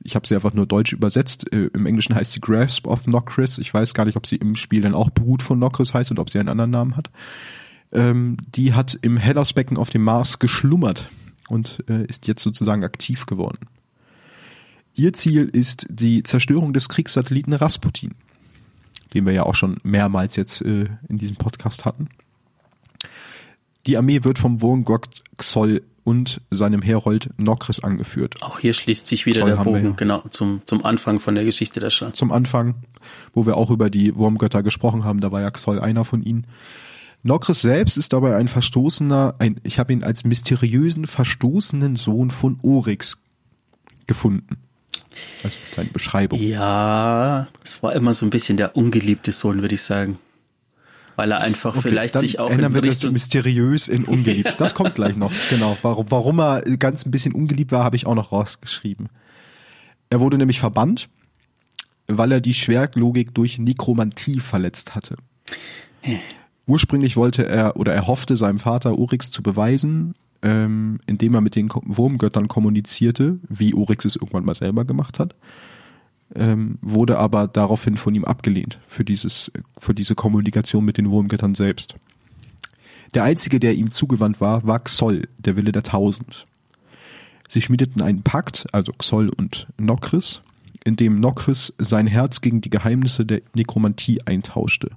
[0.03, 1.51] Ich habe sie einfach nur deutsch übersetzt.
[1.53, 3.57] Äh, Im Englischen heißt sie Grasp of Nokris.
[3.57, 6.19] Ich weiß gar nicht, ob sie im Spiel dann auch Brut von Nokris heißt und
[6.19, 7.09] ob sie einen anderen Namen hat.
[7.93, 11.09] Ähm, die hat im Hellersbecken auf dem Mars geschlummert
[11.47, 13.67] und äh, ist jetzt sozusagen aktiv geworden.
[14.95, 18.11] Ihr Ziel ist die Zerstörung des Kriegssatelliten Rasputin,
[19.13, 22.09] den wir ja auch schon mehrmals jetzt äh, in diesem Podcast hatten.
[23.85, 28.35] Die Armee wird vom Wurmgott Xoll und seinem Herold Nokris angeführt.
[28.41, 29.91] Auch hier schließt sich wieder Zoll der Bogen, ja.
[29.91, 32.13] genau, zum, zum Anfang von der Geschichte der Schar.
[32.13, 32.75] Zum Anfang,
[33.33, 36.47] wo wir auch über die Wurmgötter gesprochen haben, da war ja Xoll einer von ihnen.
[37.23, 42.59] Nokris selbst ist dabei ein verstoßener, ein, ich habe ihn als mysteriösen, verstoßenen Sohn von
[42.61, 43.21] Oryx
[44.07, 44.57] gefunden.
[45.43, 46.39] Also seine Beschreibung.
[46.41, 50.19] Ja, es war immer so ein bisschen der ungeliebte Sohn, würde ich sagen.
[51.15, 54.55] Weil er einfach Okay, vielleicht sich auch ändern in wir das Richtung, mysteriös in ungeliebt.
[54.57, 55.31] Das kommt gleich noch.
[55.49, 55.77] Genau.
[55.81, 59.09] Warum, warum er ganz ein bisschen ungeliebt war, habe ich auch noch rausgeschrieben.
[60.09, 61.09] Er wurde nämlich verbannt,
[62.07, 65.17] weil er die Schwerlogik durch Nekromantie verletzt hatte.
[66.65, 71.55] Ursprünglich wollte er oder er hoffte seinem Vater Oryx zu beweisen, ähm, indem er mit
[71.55, 75.35] den Wurmgöttern kommunizierte, wie Oryx es irgendwann mal selber gemacht hat
[76.35, 81.55] ähm, wurde aber daraufhin von ihm abgelehnt für dieses, für diese Kommunikation mit den Wurmgöttern
[81.55, 81.95] selbst.
[83.13, 86.47] Der einzige, der ihm zugewandt war, war Xoll, der Wille der Tausend.
[87.47, 90.41] Sie schmiedeten einen Pakt, also Xoll und Nokris,
[90.83, 94.91] in dem Nokris sein Herz gegen die Geheimnisse der Nekromantie eintauschte,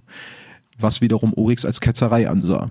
[0.78, 2.70] was wiederum Oryx als Ketzerei ansah.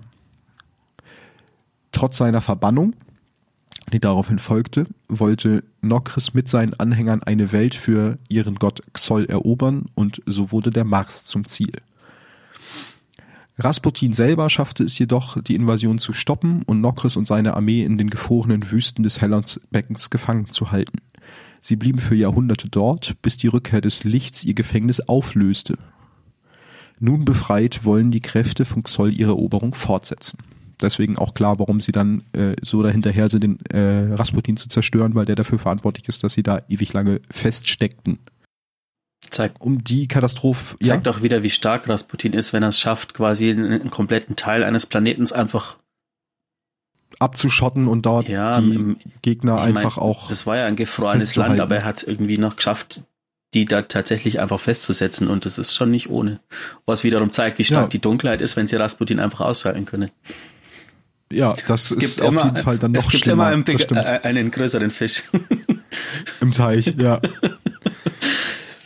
[1.96, 2.94] Trotz seiner Verbannung
[3.92, 9.86] die daraufhin folgte, wollte Nokris mit seinen Anhängern eine Welt für ihren Gott Xoll erobern
[9.94, 11.72] und so wurde der Mars zum Ziel.
[13.58, 17.96] Rasputin selber schaffte es jedoch, die Invasion zu stoppen und Nokris und seine Armee in
[17.96, 20.98] den gefrorenen Wüsten des Hellandsbeckens gefangen zu halten.
[21.60, 25.78] Sie blieben für Jahrhunderte dort, bis die Rückkehr des Lichts ihr Gefängnis auflöste.
[26.98, 30.36] Nun befreit wollen die Kräfte von Xoll ihre Eroberung fortsetzen.
[30.82, 35.14] Deswegen auch klar, warum sie dann äh, so dahinterher sind, den äh, Rasputin zu zerstören,
[35.14, 38.18] weil der dafür verantwortlich ist, dass sie da ewig lange feststeckten.
[39.30, 40.76] Zeigt, Um die Katastrophe.
[40.80, 44.36] zeigt auch wieder, wie stark Rasputin ist, wenn er es schafft, quasi einen, einen kompletten
[44.36, 45.78] Teil eines Planetens einfach
[47.18, 50.28] abzuschotten und dort Ja, die im- Gegner ich mein, einfach auch.
[50.28, 51.34] Das war ja ein gefrorenes.
[51.36, 53.02] Land, aber er hat es irgendwie noch geschafft,
[53.54, 56.40] die da tatsächlich einfach festzusetzen und das ist schon nicht ohne.
[56.84, 57.88] Was wiederum zeigt, wie stark Ja.
[57.88, 60.10] die Dunkelheit ist, wenn sie Rasputin einfach ausschalten können.
[61.32, 63.44] Ja, das Es ist auf jeden Fall dann noch es gibt schlimmer.
[63.44, 65.24] immer einen, big, äh, einen größeren Fisch.
[66.40, 67.20] Im Teich, ja.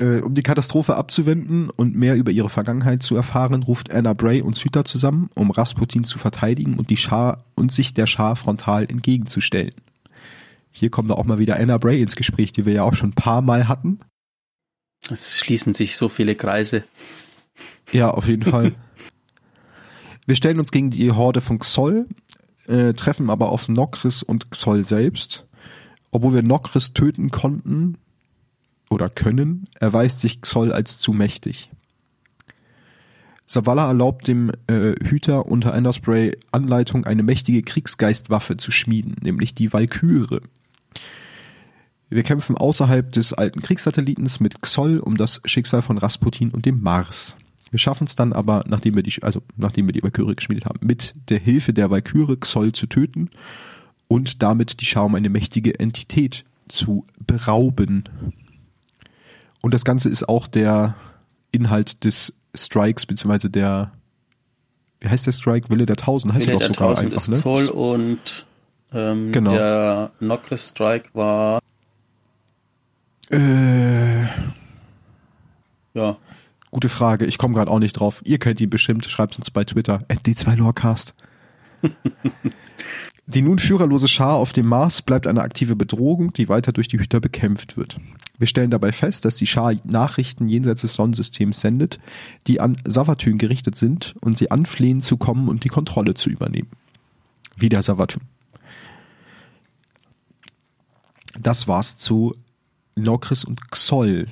[0.00, 4.40] Äh, um die Katastrophe abzuwenden und mehr über ihre Vergangenheit zu erfahren, ruft Anna Bray
[4.40, 8.84] und Süter zusammen, um Rasputin zu verteidigen und die Schar und sich der Schar frontal
[8.90, 9.74] entgegenzustellen.
[10.70, 13.10] Hier kommt da auch mal wieder Anna Bray ins Gespräch, die wir ja auch schon
[13.10, 14.00] ein paar Mal hatten.
[15.10, 16.84] Es schließen sich so viele Kreise.
[17.92, 18.72] Ja, auf jeden Fall.
[20.26, 22.06] Wir stellen uns gegen die Horde von Xoll,
[22.70, 25.44] äh, treffen aber auf Nokris und Xoll selbst.
[26.10, 27.98] Obwohl wir Nokris töten konnten
[28.88, 31.70] oder können, erweist sich Xoll als zu mächtig.
[33.46, 39.72] Zavala erlaubt dem äh, Hüter unter Enderspray Anleitung, eine mächtige Kriegsgeistwaffe zu schmieden, nämlich die
[39.72, 40.40] Valkyrie.
[42.10, 46.80] Wir kämpfen außerhalb des alten Kriegssatellitens mit Xoll um das Schicksal von Rasputin und dem
[46.80, 47.36] Mars.
[47.70, 50.80] Wir schaffen es dann aber, nachdem wir die, also nachdem wir die Valkyrie geschmiedet haben,
[50.84, 53.30] mit der Hilfe der Valkyrie Xoll zu töten
[54.08, 58.04] und damit die Schar um eine mächtige Entität zu berauben.
[59.60, 60.96] Und das Ganze ist auch der
[61.52, 63.92] Inhalt des Strikes, beziehungsweise der,
[65.00, 65.70] wie heißt der Strike?
[65.70, 67.36] Wille der Tausend heißt Wille er der doch sogar Tausend einfach, ist ne?
[67.36, 68.46] Zoll und
[68.92, 69.52] ähm, Genau.
[69.52, 71.60] der Nocris Strike war
[73.30, 74.22] Äh,
[75.94, 76.16] ja
[76.70, 77.26] gute Frage.
[77.26, 78.20] Ich komme gerade auch nicht drauf.
[78.24, 79.06] Ihr kennt ihn bestimmt.
[79.06, 80.04] Schreibt uns bei Twitter.
[80.08, 81.14] D2Lorecast.
[83.26, 86.98] Die nun führerlose Schar auf dem Mars bleibt eine aktive Bedrohung, die weiter durch die
[86.98, 88.00] Hüter bekämpft wird.
[88.38, 92.00] Wir stellen dabei fest, dass die Schar Nachrichten jenseits des Sonnensystems sendet,
[92.48, 96.70] die an Savatyn gerichtet sind und sie anflehen zu kommen und die Kontrolle zu übernehmen.
[97.56, 98.22] Wieder Savatyn.
[101.38, 102.34] Das war's zu
[102.96, 104.26] Nokris und Xoll.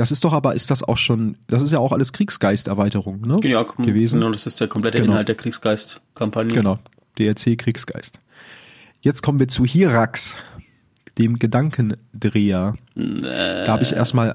[0.00, 3.38] Das ist doch aber, ist das auch schon, das ist ja auch alles Kriegsgeisterweiterung, ne?
[3.46, 4.18] ja, kom- gewesen.
[4.18, 5.12] Genau, das ist der komplette Genau.
[5.12, 6.54] Inhalt der Kriegsgeist-Kampagne.
[6.54, 6.78] Genau.
[7.18, 8.18] DLC Kriegsgeist.
[9.02, 10.36] Jetzt kommen wir zu Hirax,
[11.18, 12.76] dem Gedankendreher.
[12.94, 14.32] Da habe ich erstmal,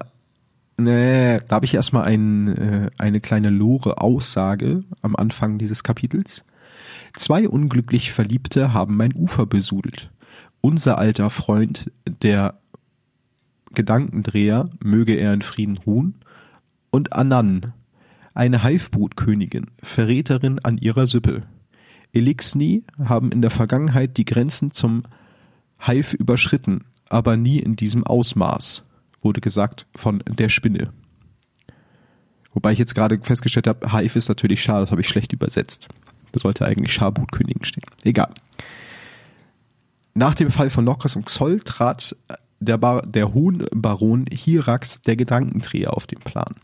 [0.77, 6.45] nee, da habe ich erstmal ein, äh, eine kleine Lore-Aussage am Anfang dieses Kapitels.
[7.17, 10.11] Zwei unglücklich Verliebte haben mein Ufer besudelt.
[10.61, 11.89] Unser alter Freund,
[12.21, 12.59] der
[13.75, 16.15] Gedankendreher, möge er in Frieden ruhen,
[16.89, 17.73] und Anan,
[18.33, 21.43] eine Haifbrutkönigin, Verräterin an ihrer Sippe.
[22.13, 25.03] Elixni haben in der Vergangenheit die Grenzen zum
[25.85, 28.83] Haif überschritten, aber nie in diesem Ausmaß,
[29.21, 30.91] wurde gesagt von der Spinne.
[32.53, 35.89] Wobei ich jetzt gerade festgestellt habe, Haif ist natürlich Schar, das habe ich schlecht übersetzt.
[36.31, 37.83] Da sollte eigentlich Scharbutkönigin stehen.
[38.03, 38.33] Egal.
[40.13, 42.15] Nach dem Fall von Nokris und Xoll trat
[42.59, 46.55] der, Bar der Hohnbaron Hirax, der Gedankendreher, auf den Plan.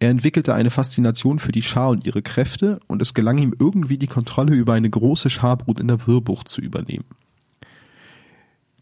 [0.00, 3.96] Er entwickelte eine Faszination für die Schar und ihre Kräfte und es gelang ihm irgendwie
[3.96, 7.06] die Kontrolle über eine große Scharbrut in der Wirrbucht zu übernehmen.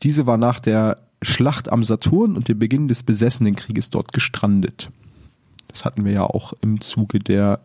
[0.03, 4.91] Diese war nach der Schlacht am Saturn und dem Beginn des Besessenenkrieges dort gestrandet.
[5.69, 7.61] Das hatten wir ja auch im Zuge der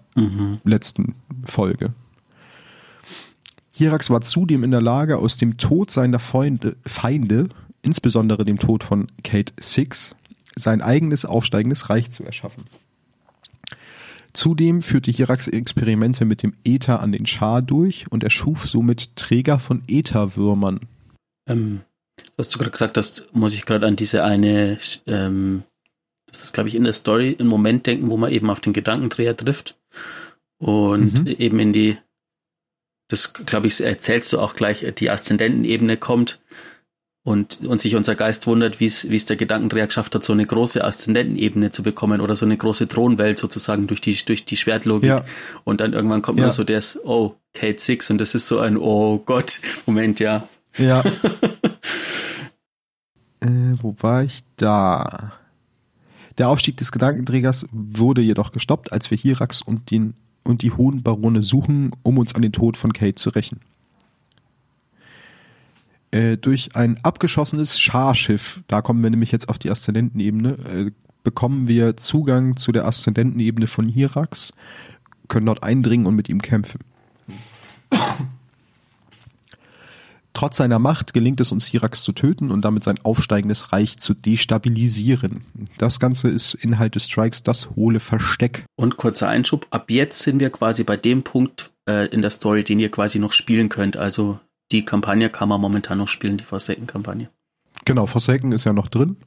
[0.64, 1.94] letzten Folge.
[3.72, 7.50] Hirax war zudem in der Lage, aus dem Tod seiner Feinde, Feinde
[7.88, 10.14] insbesondere dem Tod von Kate Six,
[10.58, 12.66] sein eigenes aufsteigendes Reich zu erschaffen.
[14.34, 19.58] Zudem führte Hirax Experimente mit dem Äther an den Schar durch und erschuf somit Träger
[19.58, 20.82] von Ätherwürmern.
[21.48, 21.82] Ähm,
[22.36, 25.64] was du gerade gesagt hast, muss ich gerade an diese eine, ähm,
[26.28, 28.74] das ist glaube ich in der Story, einen Moment denken, wo man eben auf den
[28.74, 29.80] Gedankendreher trifft
[30.60, 31.28] und Mhm.
[31.28, 31.98] eben in die,
[33.08, 36.42] das glaube ich, erzählst du auch gleich, die Aszendentenebene kommt
[37.28, 40.82] und, und sich unser Geist wundert, wie es der Gedankendreher geschafft hat, so eine große
[40.82, 45.10] Aszendentenebene zu bekommen oder so eine große Thronwelt sozusagen durch die, durch die Schwertlogik.
[45.10, 45.26] Ja.
[45.66, 46.46] Und dann irgendwann kommt Ja.
[46.46, 50.48] nur so das, oh, Kate Six und das ist so ein, oh Gott, Moment, ja.
[50.78, 51.02] Ja.
[53.42, 55.34] äh, wo war ich da?
[56.38, 60.14] Der Aufstieg des Gedankenträgers wurde jedoch gestoppt, als wir Hirax und, den,
[60.46, 63.60] und die hohen Barone suchen, um uns an den Tod von Kate zu rächen.
[66.12, 70.92] Äh, durch ein abgeschossenes Scharschiff, da kommen wir nämlich jetzt auf die Aszendentenebene, äh,
[71.24, 74.54] bekommen wir Zugang zu der Aszendentenebene von Hirax,
[75.28, 76.80] können dort eindringen und mit ihm kämpfen.
[80.38, 84.14] Trotz seiner Macht gelingt es uns, Hirax zu töten und damit sein aufsteigendes Reich zu
[84.14, 85.44] destabilisieren.
[85.80, 88.64] Das Ganze ist Inhalt des Strikes das hohle Versteck.
[88.76, 92.64] Und kurzer Einschub, ab jetzt sind wir quasi bei dem Punkt äh, in der Story,
[92.64, 93.98] den ihr quasi noch spielen könnt.
[93.98, 94.40] Also
[94.72, 97.30] die Kampagne kann man momentan noch spielen, die Forsaken-Kampagne.
[97.86, 99.18] Genau, Forsaken ist ja noch drin.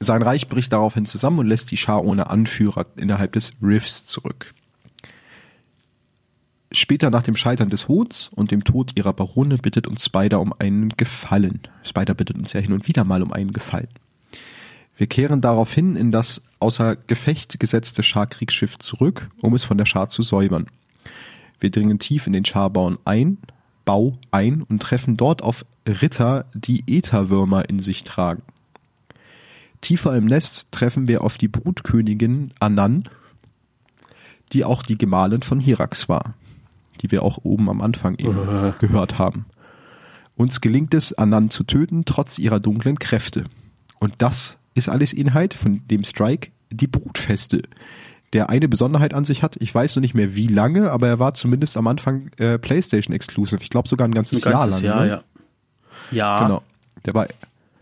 [0.00, 4.54] Sein Reich bricht daraufhin zusammen und lässt die Schar ohne Anführer innerhalb des Riffs zurück.
[6.70, 10.52] Später nach dem Scheitern des Hohns und dem Tod ihrer Barone bittet uns Spider um
[10.58, 11.60] einen Gefallen.
[11.82, 13.88] Spider bittet uns ja hin und wieder mal um einen Gefallen.
[14.96, 20.08] Wir kehren daraufhin in das außer Gefecht gesetzte Schar-Kriegsschiff zurück, um es von der Schar
[20.08, 20.66] zu säubern.
[21.60, 23.38] Wir dringen tief in den Scharbau ein,
[23.84, 28.42] Bau ein und treffen dort auf Ritter, die Ätherwürmer in sich tragen.
[29.80, 33.04] Tiefer im Nest treffen wir auf die Brutkönigin Anan,
[34.52, 36.34] die auch die Gemahlin von Hirax war
[37.00, 38.72] die wir auch oben am Anfang eben uh.
[38.78, 39.46] gehört haben.
[40.36, 43.44] Uns gelingt es, Anan zu töten, trotz ihrer dunklen Kräfte.
[43.98, 47.62] Und das ist alles Inhalt von dem Strike, die Brutfeste,
[48.32, 49.56] der eine Besonderheit an sich hat.
[49.60, 53.14] Ich weiß noch nicht mehr wie lange, aber er war zumindest am Anfang äh, PlayStation
[53.14, 53.62] Exclusive.
[53.62, 55.08] Ich glaube sogar ein ganzes, ein ganzes Jahr lang.
[55.08, 55.22] Jahr, ne?
[56.10, 56.38] ja.
[56.38, 56.46] Ja.
[56.46, 56.62] Genau.
[57.06, 57.26] Der war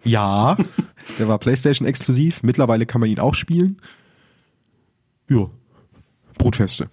[0.05, 0.57] ja,
[1.19, 2.43] der war PlayStation exklusiv.
[2.43, 3.79] Mittlerweile kann man ihn auch spielen.
[5.29, 5.49] Ja.
[6.39, 6.89] Brutfeste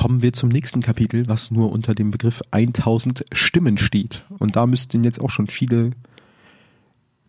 [0.00, 4.22] kommen wir zum nächsten Kapitel, was nur unter dem Begriff 1000 Stimmen steht.
[4.38, 5.90] Und da müssten jetzt auch schon viele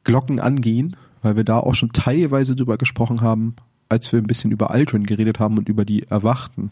[0.05, 3.57] Glocken angehen, weil wir da auch schon teilweise drüber gesprochen haben,
[3.91, 6.71] als wir ein bisschen über Aldrin geredet haben und über die Erwachten.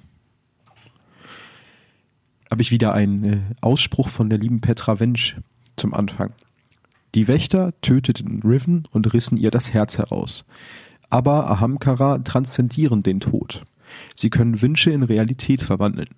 [2.50, 5.36] Habe ich wieder einen äh, Ausspruch von der lieben Petra Wensch
[5.76, 6.32] zum Anfang.
[7.16, 10.46] Die Wächter töteten Riven und rissen ihr das Herz heraus.
[11.10, 13.66] Aber Ahamkara transzendieren den Tod.
[14.16, 16.10] Sie können Wünsche in Realität verwandeln,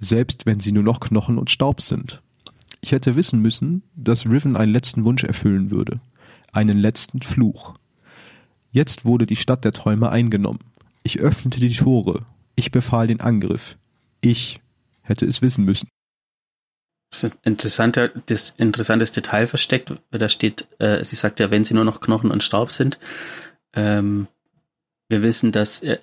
[0.00, 2.22] selbst wenn sie nur noch Knochen und Staub sind.
[2.80, 6.00] Ich hätte wissen müssen, dass Riven einen letzten Wunsch erfüllen würde,
[6.52, 7.74] einen letzten Fluch.
[8.70, 10.60] Jetzt wurde die Stadt der Träume eingenommen.
[11.02, 12.24] Ich öffnete die Tore.
[12.54, 13.76] Ich befahl den Angriff.
[14.20, 14.60] Ich
[15.02, 15.88] hätte es wissen müssen.
[17.10, 19.92] Das ist ein interessanter, das interessantes Detail versteckt.
[20.10, 23.00] Da steht, äh, sie sagt ja, wenn sie nur noch Knochen und Staub sind.
[23.74, 24.28] Ähm,
[25.08, 25.98] wir wissen, dass äh,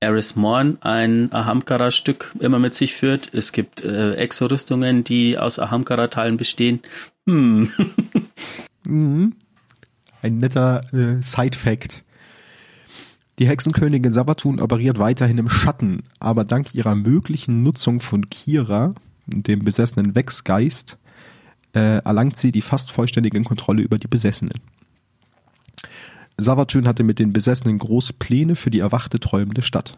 [0.00, 3.34] Eris Morn ein Ahamkara-Stück immer mit sich führt.
[3.34, 6.80] Es gibt äh, Exorüstungen, die aus Ahamkara-Teilen bestehen.
[7.26, 7.72] Hm.
[8.86, 9.34] mhm.
[10.22, 12.04] Ein netter äh, Side-Fact.
[13.38, 18.94] Die Hexenkönigin Sabatun operiert weiterhin im Schatten, aber dank ihrer möglichen Nutzung von Kira,
[19.26, 20.98] dem besessenen Wechsgeist,
[21.72, 24.60] äh, erlangt sie die fast vollständige Kontrolle über die Besessenen.
[26.36, 29.96] Savatyn hatte mit den Besessenen große Pläne für die erwachte träumende Stadt.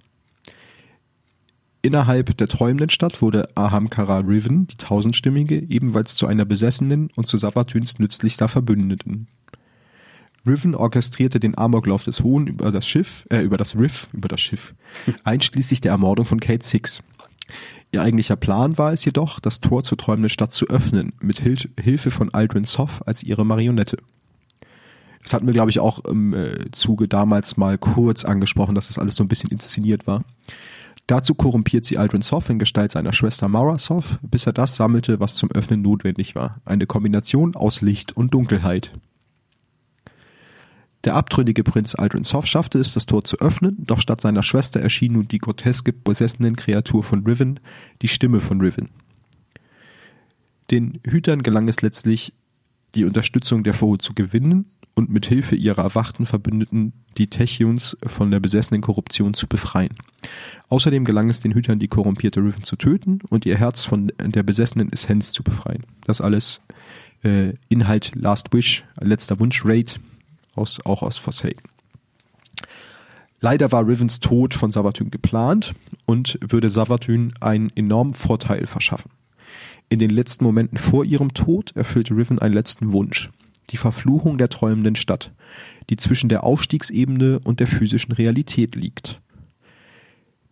[1.83, 7.39] Innerhalb der träumenden Stadt wurde Ahamkara Riven, die tausendstimmige, ebenfalls zu einer Besessenen und zu
[7.39, 9.29] Savatyns nützlichster Verbündeten.
[10.47, 14.41] Riven orchestrierte den Amoklauf des Hohen über das Schiff, äh, über das Riff, über das
[14.41, 14.75] Schiff,
[15.25, 17.03] einschließlich der Ermordung von Kate Six.
[17.93, 21.59] Ihr eigentlicher Plan war es jedoch, das Tor zur träumenden Stadt zu öffnen, mit Hil
[21.79, 23.99] Hilfe von Aldrin Soff als ihre Marionette.
[25.23, 28.99] Das hatten wir, glaube ich, auch im äh, Zuge damals mal kurz angesprochen, dass das
[28.99, 30.25] alles so ein bisschen inszeniert war.
[31.07, 35.19] Dazu korrumpiert sie Aldrin Soff in Gestalt seiner Schwester Mara Soff, bis er das sammelte,
[35.19, 36.61] was zum Öffnen notwendig war.
[36.65, 38.93] Eine Kombination aus Licht und Dunkelheit.
[41.05, 44.81] Der abtrünnige Prinz Aldrin Soff schaffte es, das Tor zu öffnen, doch statt seiner Schwester
[44.81, 47.61] erschien nun die groteske, besessenen Kreatur von Riven,
[48.03, 48.89] die Stimme von Riven.
[50.71, 52.35] Den Hütern gelang es letztlich,
[52.95, 58.31] die Unterstützung der Foe zu gewinnen und mit Hilfe ihrer erwachten Verbündeten die Techions von
[58.31, 59.95] der besessenen Korruption zu befreien.
[60.69, 64.43] Außerdem gelang es den Hütern, die korrumpierte Riven zu töten und ihr Herz von der
[64.43, 65.85] besessenen Essenz zu befreien.
[66.05, 66.61] Das alles
[67.25, 70.01] äh, Inhalt Last Wish, letzter Wunsch Raid,
[70.55, 71.69] aus, auch aus Forsaken.
[73.41, 75.75] Leider war Rivens Tod von Savatyn geplant
[76.05, 79.11] und würde Savatyn einen enormen Vorteil verschaffen.
[79.89, 83.31] In den letzten Momenten vor ihrem Tod erfüllte Riven einen letzten Wunsch
[83.71, 85.33] die Verfluchung der träumenden Stadt,
[85.89, 89.21] die zwischen der Aufstiegsebene und der physischen Realität liegt.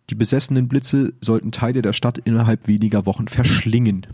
[0.09, 4.07] Die besessenen Blitze sollten Teile der Stadt innerhalb weniger Wochen verschlingen.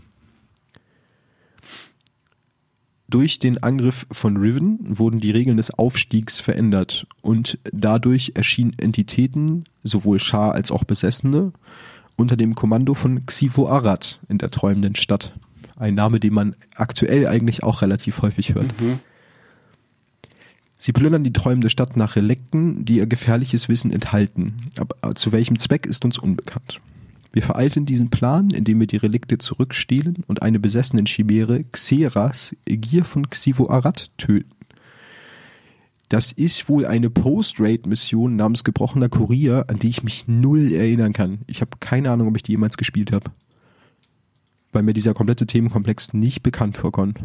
[3.08, 9.64] Durch den Angriff von Riven wurden die Regeln des Aufstiegs verändert und dadurch erschienen Entitäten,
[9.84, 11.52] sowohl Schar als auch Besessene,
[12.16, 15.34] unter dem Kommando von Xivo Arad in der träumenden Stadt.
[15.76, 18.80] Ein Name, den man aktuell eigentlich auch relativ häufig hört.
[18.80, 18.98] Mhm.
[20.78, 24.70] Sie plündern die träumende Stadt nach Relikten, die ihr gefährliches Wissen enthalten.
[24.78, 26.80] Aber zu welchem Zweck ist uns unbekannt.
[27.36, 33.04] Wir vereiteln diesen Plan, indem wir die Relikte zurückstehlen und eine besessenen Chimäre Xeras, Gier
[33.04, 34.54] von Xivo Arad, töten.
[36.08, 41.40] Das ist wohl eine Post-Raid-Mission namens Gebrochener Kurier, an die ich mich null erinnern kann.
[41.46, 43.30] Ich habe keine Ahnung, ob ich die jemals gespielt habe.
[44.72, 47.22] Weil mir dieser komplette Themenkomplex nicht bekannt vorkommt.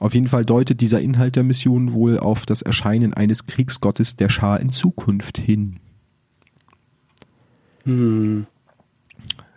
[0.00, 4.28] Auf jeden Fall deutet dieser Inhalt der Mission wohl auf das Erscheinen eines Kriegsgottes der
[4.28, 5.78] Schar in Zukunft hin.
[7.84, 8.46] Hm.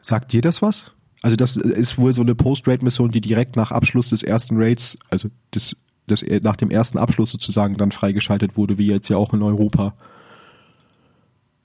[0.02, 0.92] Sagt dir das was?
[1.22, 5.30] Also das ist wohl so eine Post-Raid-Mission, die direkt nach Abschluss des ersten Raids, also
[5.54, 5.76] des,
[6.08, 9.96] des, nach dem ersten Abschluss sozusagen dann freigeschaltet wurde, wie jetzt ja auch in Europa.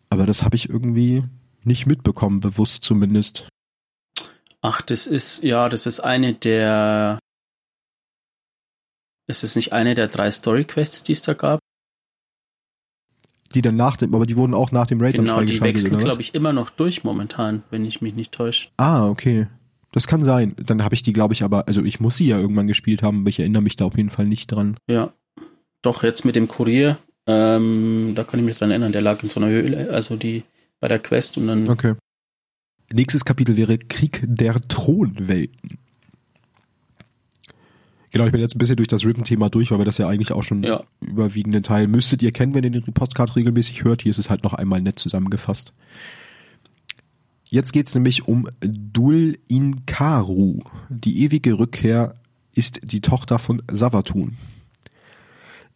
[0.09, 1.25] Aber das habe ich irgendwie
[1.63, 3.49] nicht mitbekommen, bewusst zumindest.
[4.63, 7.19] Ach, das ist, ja, das ist eine der.
[9.27, 11.61] Ist es nicht eine der drei Story-Quests, die es da gab?
[13.55, 15.75] Die dann nach dem, aber die wurden auch nach dem Raid dann Genau, die freigeschaltet.
[15.75, 16.05] wechseln, oder was?
[16.11, 18.69] glaube ich, immer noch durch momentan, wenn ich mich nicht täusche.
[18.77, 19.49] Ah, okay.
[19.93, 20.55] Das kann sein.
[20.65, 23.21] Dann habe ich die, glaube ich, aber, also ich muss sie ja irgendwann gespielt haben,
[23.21, 24.77] aber ich erinnere mich da auf jeden Fall nicht dran.
[24.89, 25.13] Ja.
[25.83, 26.97] Doch, jetzt mit dem Kurier,
[27.27, 30.45] ähm, da kann ich mich dran erinnern, der lag in so einer Höhle, also die
[30.79, 31.69] bei der Quest und dann.
[31.69, 31.95] Okay.
[32.93, 35.79] Nächstes Kapitel wäre Krieg der Thronwelten.
[38.13, 40.33] Genau, ich bin jetzt ein bisschen durch das Riven-Thema durch, weil wir das ja eigentlich
[40.33, 40.83] auch schon Ja.
[41.01, 44.03] überwiegenden Teil müsstet ihr kennen, wenn ihr den Postcard regelmäßig hört.
[44.03, 45.73] Hier ist es halt noch einmal nett zusammengefasst.
[47.49, 50.61] Jetzt geht's nämlich um Dul Inkaru.
[50.89, 52.15] Die ewige Rückkehr
[52.55, 54.37] ist die Tochter von Savatun.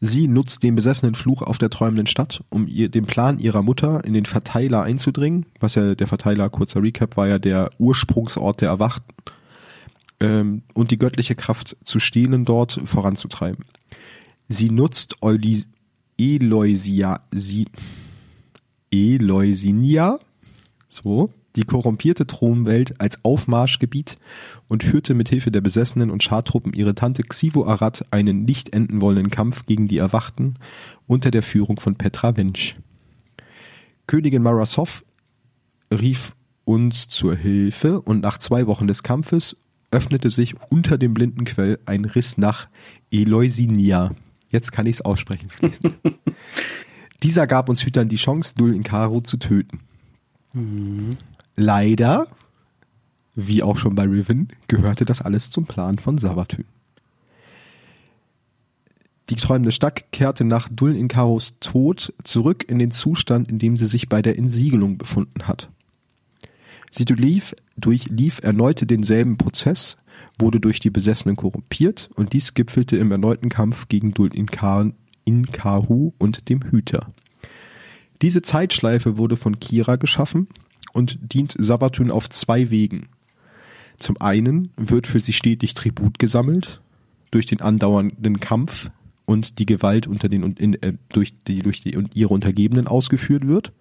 [0.01, 4.05] Sie nutzt den besessenen Fluch auf der träumenden Stadt, um ihr den Plan ihrer Mutter
[4.05, 5.47] in den Verteiler einzudringen.
[5.61, 9.07] Was ja der Verteiler, kurzer Recap, war ja der Ursprungsort der Erwachten.
[10.21, 13.65] Ähm, und die göttliche Kraft zu stehlen dort voranzutreiben.
[14.49, 15.67] Sie nutzt Eulis
[16.19, 17.67] Eloisia, sie,
[18.93, 20.19] Eloisinia,
[20.89, 24.19] so, die korrumpierte Thronwelt als Aufmarschgebiet
[24.69, 29.01] und führte mit Hilfe der Besessenen und Schartruppen ihre Tante Xivo Arad einen nicht enden
[29.01, 30.55] wollenden Kampf gegen die Erwachten
[31.07, 32.75] unter der Führung von Petra Wensch.
[34.07, 35.05] Königin Marasov
[35.93, 36.35] rief
[36.65, 39.57] uns zur Hilfe und nach zwei Wochen des Kampfes
[39.95, 42.69] öffnete sich unter dem blinden Quell ein Riss nach
[43.11, 44.11] Eloisinia.
[44.51, 45.97] Jetzt kann ich es aussprechen fließend.
[47.23, 49.81] Dieser gab uns Hütern die Chance, Dul Inkaru zu töten.
[51.57, 52.27] Leider,
[53.35, 56.65] wie auch schon bei Riven, gehörte das alles zum Plan von Savatyn.
[59.31, 63.87] Die träumende Stadt kehrte nach Dul Inkarus Tod zurück in den Zustand, in dem sie
[63.87, 65.71] sich bei der Entsiegelung befunden hat.
[66.97, 69.97] Sie durchlief, durchlief erneut denselben Prozess,
[70.39, 74.31] wurde durch die Besessenen korrumpiert und dies gipfelte im erneuten Kampf gegen Dul
[75.25, 77.13] Inkaru und dem Hüter.
[78.23, 80.47] Diese Zeitschleife wurde von Kira geschaffen
[80.93, 83.09] und dient Savatun auf zwei Wegen.
[83.97, 86.81] Zum einen wird für sie stetig Tribut gesammelt
[87.33, 88.93] durch den andauernden Kampf
[89.25, 92.87] und die Gewalt unter den und in, äh, durch die durch die und ihre Untergebenen
[92.87, 93.73] ausgeführt wird.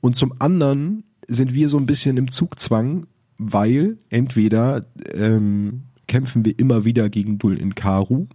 [0.00, 3.06] Und zum anderen sind wir so ein bisschen im Zugzwang,
[3.38, 8.26] weil entweder ähm, kämpfen wir immer wieder gegen Dul Inkaru,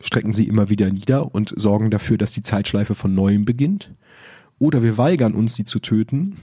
[0.00, 3.92] strecken sie immer wieder nieder und sorgen dafür, dass die Zeitschleife von neuem beginnt,
[4.58, 6.34] oder wir weigern uns, sie zu töten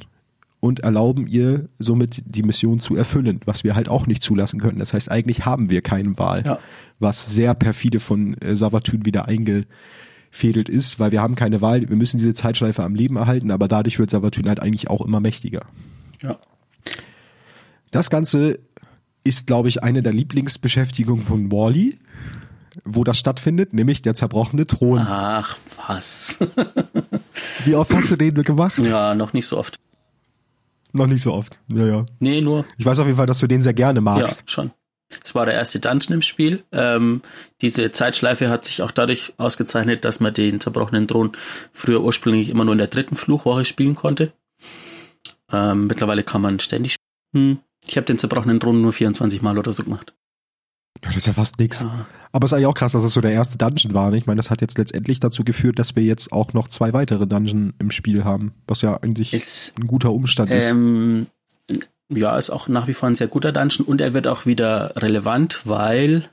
[0.60, 4.80] und erlauben ihr somit die Mission zu erfüllen, was wir halt auch nicht zulassen können.
[4.80, 6.60] Das heißt, eigentlich haben wir keine Wahl, Ja.
[7.00, 11.96] was sehr perfide von äh, Savatyn wieder eingefädelt ist, weil wir haben keine Wahl, wir
[11.96, 15.66] müssen diese Zeitschleife am Leben erhalten, aber dadurch wird Savatyn halt eigentlich auch immer mächtiger.
[16.22, 16.38] Ja.
[17.92, 18.60] Das Ganze
[19.24, 22.00] ist, glaube ich, eine der Lieblingsbeschäftigungen von Wally,
[22.84, 25.00] wo das stattfindet, nämlich der zerbrochene Thron.
[25.00, 25.58] Ach,
[25.88, 26.40] was.
[27.66, 28.78] Wie oft hast du den gemacht?
[28.80, 29.80] ja, noch nicht so oft.
[30.94, 31.60] Noch nicht so oft.
[31.74, 32.06] Ja, ja.
[32.20, 32.66] Nee, nur.
[32.78, 34.50] Ich weiß auf jeden Fall, dass du den sehr gerne Ja, magst.
[34.50, 34.72] schon.
[35.24, 36.64] Es war der erste Dungeon im Spiel.
[36.72, 37.22] Ähm,
[37.62, 41.32] diese Zeitschleife hat sich auch dadurch ausgezeichnet, dass man den zerbrochenen Thron
[41.72, 44.34] früher ursprünglich immer nur in der dritten Fluchwoche spielen konnte.
[45.52, 47.58] Ähm, mittlerweile kann man ständig spielen.
[47.58, 47.60] Hm.
[47.88, 50.14] Ich habe den zerbrochenen Thron nur 24 Mal oder so gemacht.
[51.04, 51.82] Ja, das ist ja fast nix.
[51.82, 52.08] Ja.
[52.32, 54.10] Aber es ist eigentlich auch krass, dass es so der erste Dungeon war.
[54.10, 54.18] ne?
[54.18, 57.28] Ich meine, das hat jetzt letztendlich dazu geführt, dass wir jetzt auch noch zwei weitere
[57.28, 60.72] Dungeon im Spiel haben, was ja eigentlich Ist, ein guter Umstand ist.
[60.72, 61.28] ähm,
[62.10, 64.94] ja, ist auch nach wie vor ein sehr guter Dungeon und er wird auch wieder
[64.96, 66.24] relevant, weil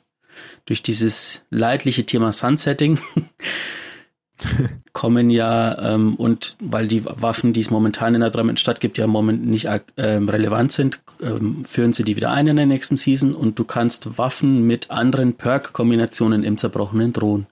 [0.65, 2.99] durch dieses leidliche Thema Sunsetting
[4.93, 9.07] kommen ja ähm, und weil die Waffen, die es momentan in der Drummond-Stadt gibt, ja
[9.07, 13.35] moment nicht ähm, relevant sind, ähm, führen sie die wieder ein in der nächsten Season
[13.35, 17.47] und du kannst Waffen mit anderen Perk-Kombinationen im zerbrochenen Thron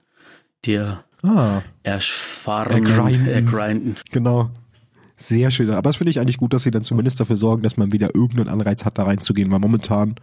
[0.65, 1.61] dir ah.
[1.83, 3.27] erfahren, ergrinden.
[3.27, 3.95] ergrinden.
[4.11, 4.49] Genau.
[5.15, 5.69] Sehr schön.
[5.69, 8.13] Aber das finde ich eigentlich gut, dass sie dann zumindest dafür sorgen, dass man wieder
[8.13, 10.15] irgendeinen Anreiz hat, da reinzugehen, weil momentan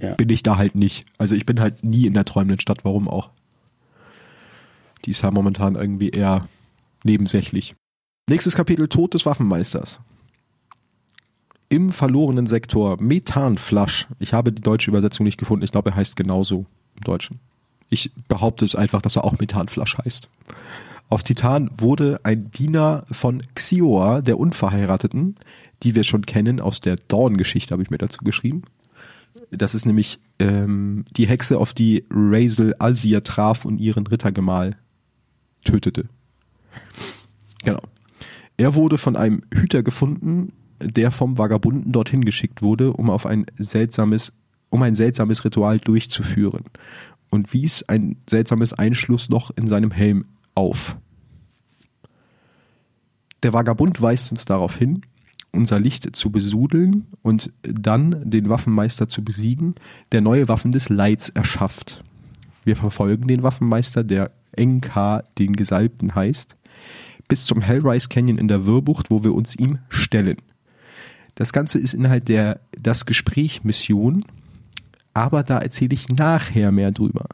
[0.00, 0.14] ja.
[0.14, 1.04] bin ich da halt nicht.
[1.18, 3.30] Also ich bin halt nie in der träumenden Stadt, warum auch.
[5.04, 6.48] Die ist ja momentan irgendwie eher
[7.04, 7.74] nebensächlich.
[8.28, 10.00] Nächstes Kapitel Tod des Waffenmeisters.
[11.70, 14.08] Im verlorenen Sektor Methanflasch.
[14.18, 15.64] Ich habe die deutsche Übersetzung nicht gefunden.
[15.64, 17.40] Ich glaube, er heißt genauso im Deutschen.
[17.90, 20.28] Ich behaupte es einfach, dass er auch Methanflasch heißt.
[21.08, 25.36] Auf Titan wurde ein Diener von Xioa, der Unverheirateten,
[25.82, 28.62] die wir schon kennen aus der Dawn-Geschichte, habe ich mir dazu geschrieben.
[29.50, 34.76] Das ist nämlich ähm, die Hexe, auf die Razel Azir traf und ihren Rittergemahl
[35.64, 36.08] tötete.
[37.64, 37.80] Genau.
[38.56, 43.46] Er wurde von einem Hüter gefunden, der vom Vagabunden dorthin geschickt wurde, um auf ein
[43.58, 44.32] seltsames,
[44.70, 46.64] um ein seltsames Ritual durchzuführen
[47.30, 50.96] und wies ein seltsames Einschlussloch in seinem Helm auf.
[53.42, 55.02] Der Vagabund weist uns darauf hin,
[55.52, 59.74] unser Licht zu besudeln und dann den Waffenmeister zu besiegen,
[60.12, 62.02] der neue Waffen des Leids erschafft.
[62.64, 66.56] Wir verfolgen den Waffenmeister, der Enka den Gesalbten heißt,
[67.28, 70.38] bis zum Hellrise Canyon in der Wirrbucht, wo wir uns ihm stellen.
[71.34, 74.24] Das Ganze ist Inhalt der Das Gespräch Mission,
[75.14, 77.26] aber da erzähle ich nachher mehr drüber.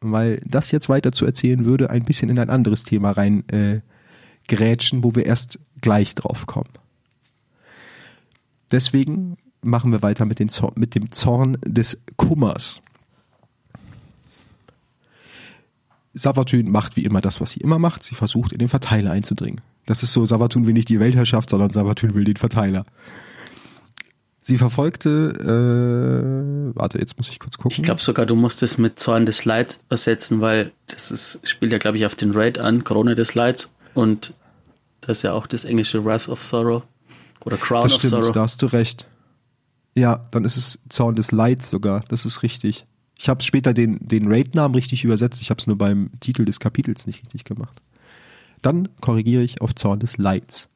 [0.00, 3.80] Weil das jetzt weiter zu erzählen würde ein bisschen in ein anderes Thema rein äh,
[5.02, 6.70] wo wir erst gleich drauf kommen.
[8.72, 12.80] Deswegen machen wir weiter mit, den mit dem Zorn des Kummers.
[16.12, 18.02] Savatun macht wie immer das, was sie immer macht.
[18.02, 19.60] Sie versucht, in den Verteiler einzudringen.
[19.86, 22.84] Das ist so, Savatun will nicht die Weltherrschaft, sondern Savatun will den Verteiler.
[24.42, 27.76] Sie verfolgte, äh, warte, jetzt muss ich kurz gucken.
[27.76, 31.72] Ich glaube sogar, du musst es mit Zorn des Leids ersetzen, weil das ist, spielt
[31.72, 33.74] ja, glaube ich, auf den Raid an, Krone des Leids.
[33.94, 34.34] Und
[35.02, 36.82] das ist ja auch das englische Wrath of Sorrow.
[37.44, 38.32] Oder Crown das of stimmt, Sorrow.
[38.32, 39.08] Da hast du recht.
[39.94, 42.04] Ja, dann ist es Zorn des Leids sogar.
[42.08, 42.86] Das ist richtig.
[43.20, 45.42] Ich habe später den, den Raid-Namen richtig übersetzt.
[45.42, 47.82] Ich habe es nur beim Titel des Kapitels nicht richtig gemacht.
[48.62, 50.70] Dann korrigiere ich auf Zorn des Leids.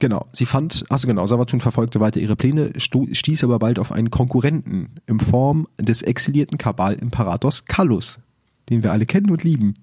[0.00, 4.10] Genau, sie fand, also genau, Savatun verfolgte weiter ihre Pläne, stieß aber bald auf einen
[4.10, 8.18] Konkurrenten in Form des exilierten Kabal-Imperators Kallus,
[8.68, 9.74] den wir alle kennen und lieben.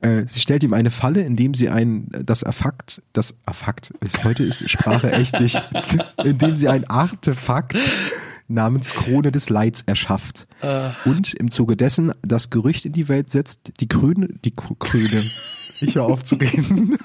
[0.00, 4.44] Äh, sie stellt ihm eine Falle, indem sie ein, das Affakt, das Affakt, ist, heute
[4.44, 5.62] ist Sprache echt nicht,
[6.24, 7.76] indem sie ein Artefakt
[8.50, 10.46] namens Krone des Leids erschafft.
[10.62, 10.90] Uh.
[11.04, 15.22] Und im Zuge dessen das Gerücht in die Welt setzt, die Krone, die Krone,
[15.80, 16.96] ich höre auf zu reden.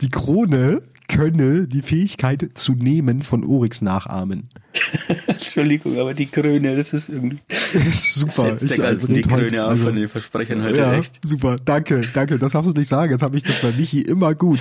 [0.00, 4.48] Die Krone könne die Fähigkeit zu nehmen von Oryx nachahmen.
[5.26, 7.38] Entschuldigung, aber die Krone, das ist irgendwie.
[7.48, 8.56] Das ist super.
[8.56, 11.18] Setzt der ganzen die Krone heute, also, von den Versprechern heute ja, echt.
[11.24, 12.38] Super, danke, danke.
[12.38, 13.12] Das darfst du nicht sagen.
[13.12, 14.60] Jetzt habe ich das bei Michi immer gut.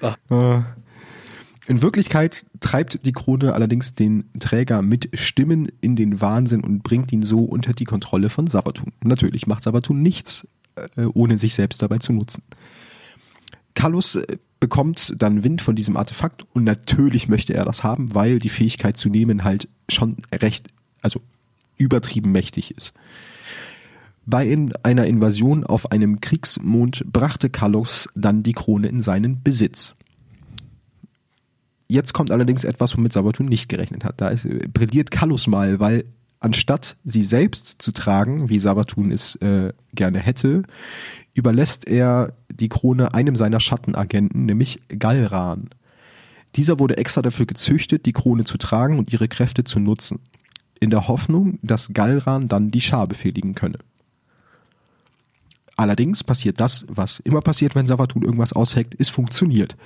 [0.00, 0.16] Ach.
[0.30, 0.62] Äh,
[1.68, 7.12] in Wirklichkeit treibt die Krone allerdings den Träger mit Stimmen in den Wahnsinn und bringt
[7.12, 8.92] ihn so unter die Kontrolle von Sabatun.
[9.02, 10.46] Natürlich macht Sabatun nichts,
[10.76, 12.42] äh, ohne sich selbst dabei zu nutzen.
[13.74, 18.38] Kallus äh, bekommt dann Wind von diesem Artefakt und natürlich möchte er das haben, weil
[18.38, 20.68] die Fähigkeit zu nehmen halt schon recht,
[21.02, 21.20] also
[21.76, 22.94] übertrieben mächtig ist.
[24.24, 29.94] Bei in einer Invasion auf einem Kriegsmond brachte Kallus dann die Krone in seinen Besitz.
[31.88, 34.20] Jetzt kommt allerdings etwas, womit Sabatun nicht gerechnet hat.
[34.20, 36.04] Da ist, äh, brilliert Kallus mal, weil
[36.40, 40.64] anstatt sie selbst zu tragen, wie Sabatun es äh, gerne hätte,
[41.34, 45.70] überlässt er die Krone einem seiner Schattenagenten, nämlich Galran.
[46.56, 50.20] Dieser wurde extra dafür gezüchtet, die Krone zu tragen und ihre Kräfte zu nutzen,
[50.80, 53.78] in der Hoffnung, dass Galran dann die Schar befehligen könne.
[55.76, 59.76] Allerdings passiert das, was immer passiert, wenn Savatun irgendwas ausheckt, es funktioniert.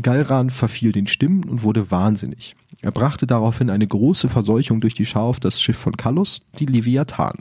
[0.00, 2.56] Galran verfiel den Stimmen und wurde wahnsinnig.
[2.82, 6.66] Er brachte daraufhin eine große Verseuchung durch die Schar auf das Schiff von Kallus, die
[6.66, 7.38] Leviathan.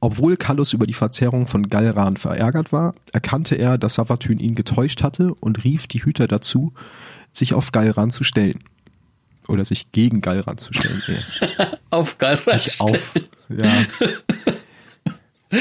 [0.00, 5.02] Obwohl Kallus über die Verzerrung von Galran verärgert war, erkannte er, dass Savatyn ihn getäuscht
[5.02, 6.72] hatte und rief die Hüter dazu,
[7.32, 8.58] sich auf Galran zu stellen.
[9.46, 11.00] Oder sich gegen Galran zu stellen.
[11.90, 13.14] auf Galran Nicht auf,
[13.48, 13.84] ja.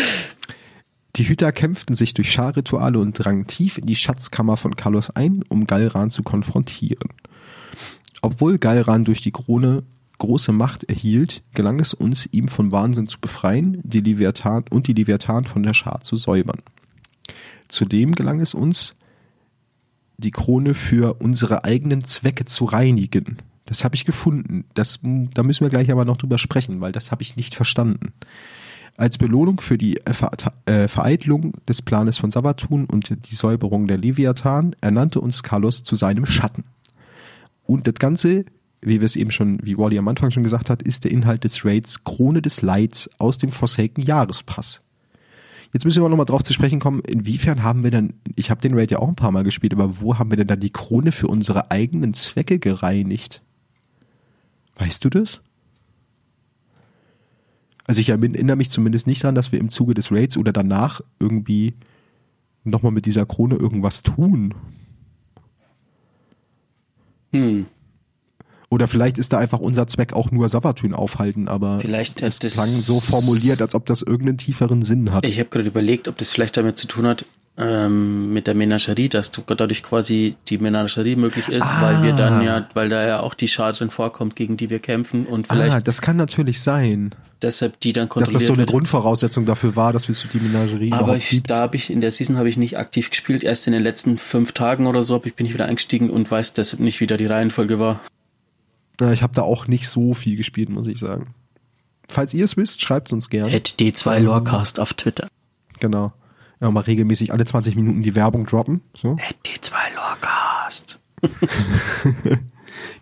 [1.19, 5.43] Die Hüter kämpften sich durch Scharrituale und drangen tief in die Schatzkammer von Kallus ein,
[5.49, 7.09] um Galran zu konfrontieren.
[8.21, 9.83] Obwohl Galran durch die Krone
[10.17, 14.93] große Macht erhielt, gelang es uns, ihm von Wahnsinn zu befreien, die Leviathan und die
[14.93, 16.61] Leviathan von der Schar zu säubern.
[17.67, 18.95] Zudem gelang es uns,
[20.17, 23.39] die Krone für unsere eigenen Zwecke zu reinigen.
[23.65, 24.63] Das habe ich gefunden.
[24.73, 28.13] Das, da müssen wir gleich aber noch drüber sprechen, weil das habe ich nicht verstanden.
[28.99, 34.75] Als Belohnung für die äh, Vereitelung des Planes von Savatun und die Säuberung der Leviathan
[34.81, 36.65] ernannte uns Carlos zu seinem Schatten.
[37.65, 38.43] Und das Ganze,
[38.81, 41.45] wie wir es eben schon, wie Wally am Anfang schon gesagt hat, ist der Inhalt
[41.45, 44.81] des Raids Krone des Leids aus dem Forsaken Jahrespass.
[45.71, 48.73] Jetzt müssen wir nochmal drauf zu sprechen kommen, inwiefern haben wir denn, ich habe den
[48.73, 51.13] Raid ja auch ein paar Mal gespielt, aber wo haben wir denn da die Krone
[51.13, 53.41] für unsere eigenen Zwecke gereinigt?
[54.75, 55.39] Weißt du das?
[57.89, 61.01] Also ich erinnere mich zumindest nicht daran, dass wir im Zuge des Raids oder danach
[61.19, 61.73] irgendwie
[62.63, 64.53] nochmal mit dieser Krone irgendwas tun.
[67.31, 67.65] Hm.
[68.69, 72.43] Oder vielleicht ist da einfach unser Zweck auch nur Savatyn aufhalten, aber Vielleicht es hat
[72.43, 75.25] das klang so formuliert, als ob das irgendeinen tieferen Sinn hat.
[75.25, 77.25] Ich habe gerade überlegt, ob das vielleicht damit zu tun hat,
[77.59, 81.81] ähm, mit der Menagerie, dass du dadurch quasi die Menagerie möglich ist, Ah.
[81.81, 84.79] weil wir dann ja, weil da ja auch die Schar drin vorkommt, gegen die wir
[84.79, 88.53] kämpfen und vielleicht ah, das kann natürlich sein, deshalb die dann dass kontrolliert das so
[88.53, 88.69] eine wird.
[88.71, 91.49] Grundvoraussetzung dafür war, dass wir so die Menagerie Aber ich, gibt.
[91.49, 93.43] da habe ich in der Season habe ich nicht aktiv gespielt.
[93.43, 96.53] Erst in den letzten fünf Tagen oder so ich, bin ich wieder eingestiegen und weiß
[96.53, 97.99] deshalb nicht, wie da die Reihenfolge war.
[99.01, 101.27] Ja, ich habe da auch nicht so viel gespielt, muss ich sagen.
[102.07, 103.53] Falls ihr es wisst, schreibt uns gerne.
[103.53, 105.27] At D2 Lorecast auf Twitter.
[105.79, 106.11] Genau.
[106.61, 108.81] Ja, mal regelmäßig alle 20 Minuten die Werbung droppen.
[108.95, 109.11] So.
[109.13, 110.99] At D2 Lorecast.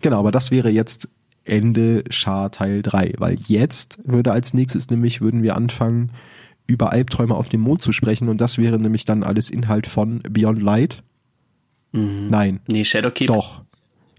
[0.00, 1.08] Genau, aber das wäre jetzt
[1.44, 6.12] Ende Schar Teil 3, weil jetzt würde als nächstes nämlich, würden wir anfangen,
[6.66, 10.20] über Albträume auf dem Mond zu sprechen und das wäre nämlich dann alles Inhalt von
[10.28, 11.02] Beyond Light.
[11.92, 13.28] Nein, Nee, Shadowkeep.
[13.28, 13.62] doch.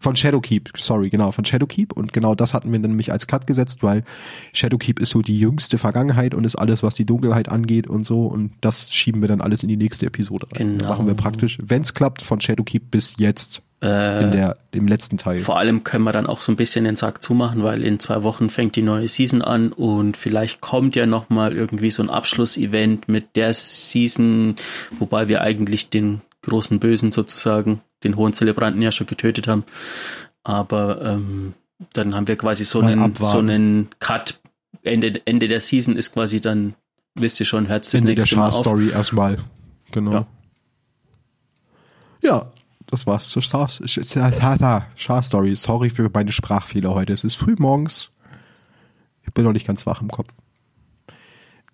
[0.02, 1.93] Von Shadowkeep, sorry, genau, von Shadowkeep.
[1.93, 4.04] Und genau das hatten wir dann nämlich als Cut gesetzt, weil
[4.54, 8.26] Shadowkeep ist so die jüngste Vergangenheit und ist alles, was die Dunkelheit angeht und so.
[8.28, 10.78] Und das schieben wir dann alles in die nächste Episode rein.
[10.78, 10.84] Genau.
[10.84, 14.88] Da machen wir praktisch, wenn es klappt, von Shadowkeep bis jetzt Äh, in der, im
[14.89, 15.38] letzten Teil.
[15.38, 18.24] Vor allem können wir dann auch so ein bisschen den Sack zumachen, weil in zwei
[18.24, 22.10] Wochen fängt die neue Season an und vielleicht kommt ja noch mal irgendwie so ein
[22.10, 24.56] Abschlussevent mit der Season,
[25.00, 29.64] wobei wir eigentlich den großen Bösen sozusagen, den hohen Zelebranten ja schon getötet haben.
[30.44, 31.54] Aber ähm,
[31.94, 33.32] dann haben wir quasi so Mal einen, abwarten.
[33.34, 34.40] so einen Cut.
[34.84, 36.74] Ende, Ende der Season ist quasi dann,
[37.16, 38.54] wisst ihr schon, hört das Ende der nächste Mal auf.
[38.54, 39.38] Char-Story erstmal.
[39.92, 40.12] Genau.
[40.14, 40.28] Ja.
[42.22, 42.52] Ja.
[42.88, 45.56] das war's zur Char- Char- Char-Story.
[45.56, 47.14] Sorry für meine Sprachfehler heute.
[47.14, 48.10] Es ist früh morgens.
[49.24, 50.30] Ich bin noch nicht ganz wach im Kopf.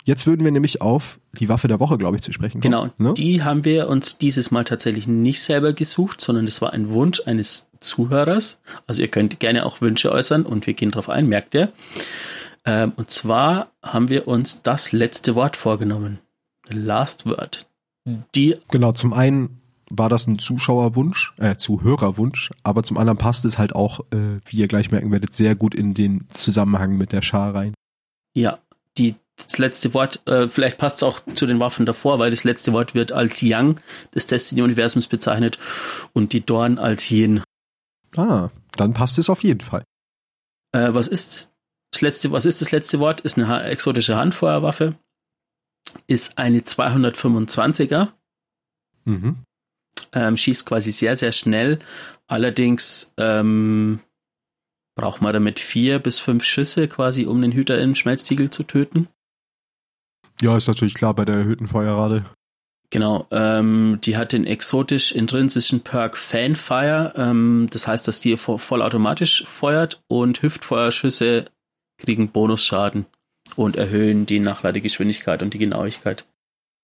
[0.07, 2.71] Jetzt würden wir nämlich auf die Waffe der Woche, glaube ich, zu sprechen kommen.
[2.71, 3.15] Genau, Ne?
[3.15, 7.21] die haben wir uns dieses Mal tatsächlich nicht selber gesucht, sondern es war ein Wunsch
[7.25, 8.61] eines Zuhörers.
[8.85, 11.71] Also ihr könnt gerne auch Wünsche äußern und wir gehen drauf ein, merkt ihr.
[12.65, 16.19] Ähm, und zwar haben wir uns das letzte Wort vorgenommen.
[16.69, 17.67] The Last Word.
[18.35, 23.57] Die, Genau, zum einen war das ein Zuschauerwunsch, äh, Zuhörerwunsch, aber zum anderen passt es
[23.57, 27.21] halt auch, äh, wie ihr gleich merken werdet, sehr gut in den Zusammenhang mit der
[27.23, 27.73] Schar rein.
[28.35, 28.59] ja,
[28.97, 32.43] die, das letzte Wort, äh, vielleicht passt es auch zu den Waffen davor, weil das
[32.43, 33.79] letzte Wort wird als Yang
[34.13, 35.59] des Destiny-Universums bezeichnet
[36.13, 37.43] und die Dorn als Yin.
[38.15, 39.83] Ah, dann passt es auf jeden Fall.
[40.71, 41.51] Äh, was ist
[41.91, 43.21] das letzte, was ist das letzte Wort?
[43.21, 44.95] Ist eine exotische Handfeuerwaffe.
[46.07, 48.09] Ist eine 225er.
[49.05, 49.43] Mhm.
[50.13, 51.79] Ähm, schießt quasi sehr, sehr schnell.
[52.27, 53.99] Allerdings ähm,
[54.95, 59.09] braucht man damit vier bis fünf Schüsse quasi, um den Hüter im Schmelztiegel zu töten.
[60.41, 62.25] Ja, ist natürlich klar bei der erhöhten Feuerrate.
[62.91, 67.13] Genau, ähm, die hat den exotisch intrinsischen Perk Fanfire.
[67.17, 71.45] Ähm, das heißt, dass die vo- vollautomatisch feuert und Hüftfeuerschüsse
[71.97, 73.05] kriegen Bonusschaden
[73.55, 76.25] und erhöhen die Nachladegeschwindigkeit und die Genauigkeit.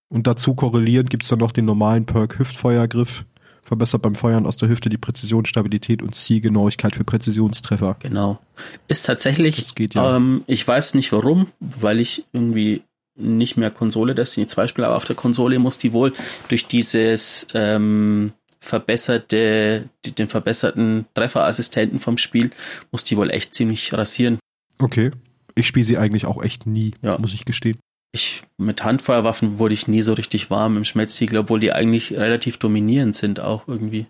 [0.10, 3.26] Und dazu korrelierend gibt's dann noch den normalen Perk Hüftfeuergriff.
[3.64, 7.96] Verbessert beim Feuern aus der Hüfte die Präzision, Stabilität und Zielgenauigkeit für Präzisionstreffer.
[8.00, 8.40] Genau.
[8.88, 10.18] Ist tatsächlich, Das geht ja.
[10.18, 12.82] ähm, ich weiß nicht warum, weil ich irgendwie
[13.22, 16.14] nicht mehr Konsole Destiny 2 spiele, aber auf der Konsole muss die wohl
[16.50, 22.52] durch dieses ähm, verbesserte, den verbesserten Trefferassistenten vom Spiel,
[22.92, 24.40] muss die wohl echt ziemlich rasieren.
[24.80, 25.12] Okay.
[25.56, 27.18] Ich spiele sie eigentlich auch echt nie, Ja.
[27.18, 27.78] muss ich gestehen.
[28.14, 32.58] Ich, mit Handfeuerwaffen wurde ich nie so richtig warm im Schmelztiegel, obwohl die eigentlich relativ
[32.58, 34.06] dominierend sind auch irgendwie.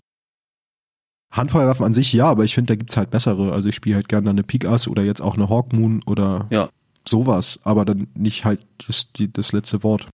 [1.32, 3.54] Handfeuerwaffen an sich ja, aber ich finde, da gibt's halt bessere.
[3.54, 6.70] Also ich spiele halt gerne eine Peak Ass oder jetzt auch eine Hawkmoon oder Ja.
[7.08, 10.08] Sowas, aber dann nicht halt das, die, das letzte Wort.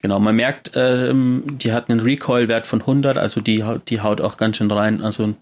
[0.00, 4.20] Genau, man merkt, ähm, die hat einen Recoil-Wert von 100, also die, haut- die haut
[4.20, 5.00] auch ganz schön rein.
[5.00, 5.34] Also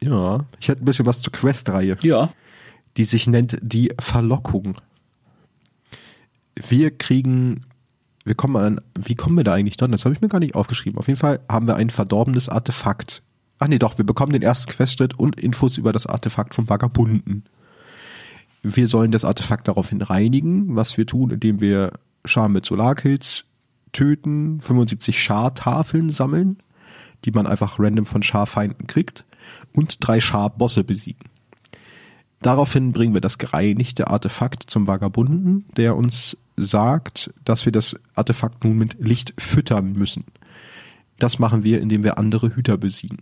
[0.00, 1.96] Ja, ich hätte ein bisschen was zur Quest-Reihe.
[2.02, 2.28] ja,
[2.96, 4.76] die sich nennt die Verlockung.
[6.54, 7.62] Wir kriegen,
[8.24, 9.90] wir kommen an, wie kommen wir da eigentlich dran?
[9.92, 10.98] Das habe ich mir gar nicht aufgeschrieben.
[10.98, 13.22] Auf jeden Fall haben wir ein verdorbenes Artefakt.
[13.58, 17.44] Ach nee, doch, wir bekommen den ersten Questschritt und Infos über das Artefakt vom Vagabunden.
[18.66, 21.92] Wir sollen das Artefakt daraufhin reinigen, was wir tun, indem wir
[22.24, 23.44] Schar mit Solarkills
[23.92, 26.56] töten, 75 Schartafeln sammeln,
[27.26, 29.26] die man einfach random von Scharfeinden kriegt
[29.74, 31.28] und drei Scharbosse besiegen.
[32.40, 38.64] Daraufhin bringen wir das gereinigte Artefakt zum Vagabunden, der uns sagt, dass wir das Artefakt
[38.64, 40.24] nun mit Licht füttern müssen.
[41.18, 43.18] Das machen wir, indem wir andere Hüter besiegen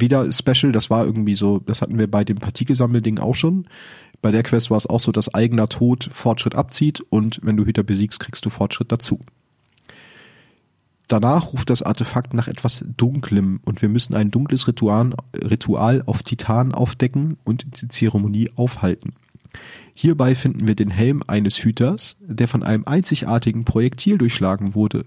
[0.00, 3.66] wieder Special, das war irgendwie so, das hatten wir bei dem Partikelsammelding auch schon.
[4.22, 7.64] Bei der Quest war es auch so, dass eigener Tod Fortschritt abzieht und wenn du
[7.64, 9.20] Hüter besiegst, kriegst du Fortschritt dazu.
[11.08, 16.22] Danach ruft das Artefakt nach etwas Dunklem und wir müssen ein dunkles Ritual, Ritual auf
[16.22, 19.10] Titan aufdecken und die Zeremonie aufhalten.
[19.94, 25.04] Hierbei finden wir den Helm eines Hüters, der von einem einzigartigen Projektil durchschlagen wurde.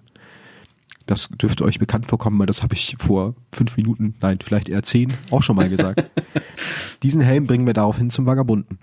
[1.06, 4.84] Das dürfte euch bekannt vorkommen, weil das habe ich vor fünf Minuten, nein, vielleicht eher
[4.84, 6.04] zehn, auch schon mal gesagt.
[7.04, 8.78] Diesen Helm bringen wir daraufhin zum Vagabunden.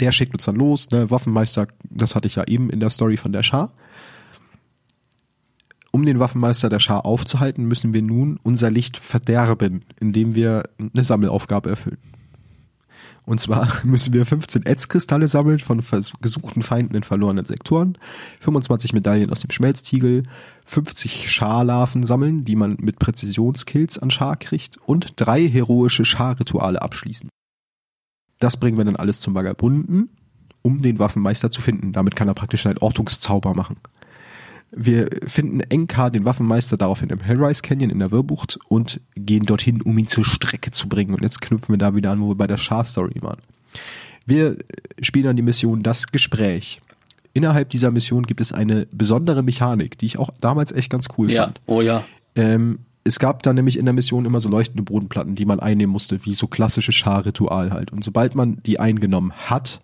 [0.00, 3.16] Der schickt uns dann los, ne, Waffenmeister, das hatte ich ja eben in der Story
[3.16, 3.72] von der Schar.
[5.92, 11.04] Um den Waffenmeister der Schar aufzuhalten, müssen wir nun unser Licht verderben, indem wir eine
[11.04, 11.98] Sammelaufgabe erfüllen.
[13.26, 15.82] Und zwar müssen wir 15 Ätzkristalle sammeln von
[16.20, 17.98] gesuchten Feinden in verlorenen Sektoren,
[18.40, 20.24] 25 Medaillen aus dem Schmelztiegel,
[20.66, 27.28] 50 Scharlarven sammeln, die man mit Präzisionskills an Schar kriegt und drei heroische Scharrituale abschließen.
[28.40, 30.08] Das bringen wir dann alles zum Vagabunden,
[30.62, 31.92] um den Waffenmeister zu finden.
[31.92, 33.76] Damit kann er praktisch einen Ortungszauber machen.
[34.72, 39.82] Wir finden Enka, den Waffenmeister, daraufhin im Hellrise Canyon in der Wirrbucht und gehen dorthin,
[39.82, 41.14] um ihn zur Strecke zu bringen.
[41.14, 43.38] Und jetzt knüpfen wir da wieder an, wo wir bei der Char-Story waren.
[44.26, 44.56] Wir
[45.00, 46.80] spielen dann die Mission Das Gespräch.
[47.32, 51.30] Innerhalb dieser Mission gibt es eine besondere Mechanik, die ich auch damals echt ganz cool
[51.30, 51.44] ja.
[51.44, 51.60] fand.
[51.66, 52.04] Oh ja.
[52.36, 52.80] Ähm,
[53.10, 56.24] es gab da nämlich in der Mission immer so leuchtende Bodenplatten, die man einnehmen musste,
[56.24, 57.90] wie so klassische Schar-Ritual halt.
[57.90, 59.80] Und sobald man die eingenommen hat,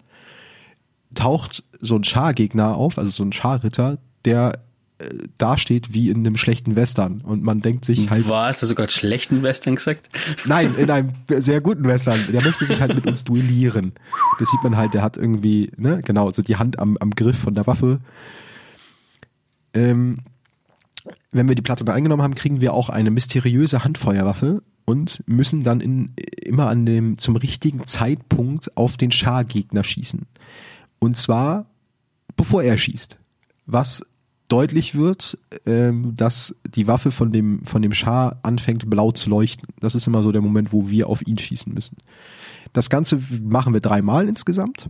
[1.13, 4.61] taucht so ein Schar-Gegner auf, also so ein Schar-Ritter, der
[4.99, 5.09] äh,
[5.39, 8.29] dasteht wie in einem schlechten Western und man denkt sich halt.
[8.29, 8.63] Was?
[8.63, 10.09] Hast du gerade schlechten Western gesagt?
[10.45, 12.21] Nein, in einem sehr guten Western.
[12.31, 13.93] Der möchte sich halt mit uns duellieren.
[14.39, 17.39] Das sieht man halt, der hat irgendwie, ne, genau, so die Hand am, am Griff
[17.39, 17.99] von der Waffe.
[19.75, 20.21] Ähm,
[21.33, 25.63] wenn wir die Platte da eingenommen haben, kriegen wir auch eine mysteriöse Handfeuerwaffe und müssen
[25.63, 30.27] dann in, immer an dem, zum richtigen Zeitpunkt auf den Schargegner schießen.
[30.99, 31.67] Und zwar,
[32.37, 33.19] bevor er schießt.
[33.67, 34.03] Was
[34.49, 39.69] deutlich wird, ähm, dass die Waffe von dem, von dem Schar anfängt blau zu leuchten.
[39.81, 41.97] Das ist immer so der Moment, wo wir auf ihn schießen müssen.
[42.73, 44.89] Das Ganze machen wir dreimal insgesamt.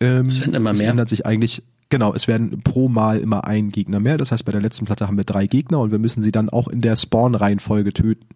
[0.00, 0.82] Ähm, es werden immer mehr.
[0.82, 4.16] Es ändert sich eigentlich, genau, es werden pro Mal immer ein Gegner mehr.
[4.16, 6.48] Das heißt, bei der letzten Platte haben wir drei Gegner und wir müssen sie dann
[6.48, 8.26] auch in der Spawn-Reihenfolge töten.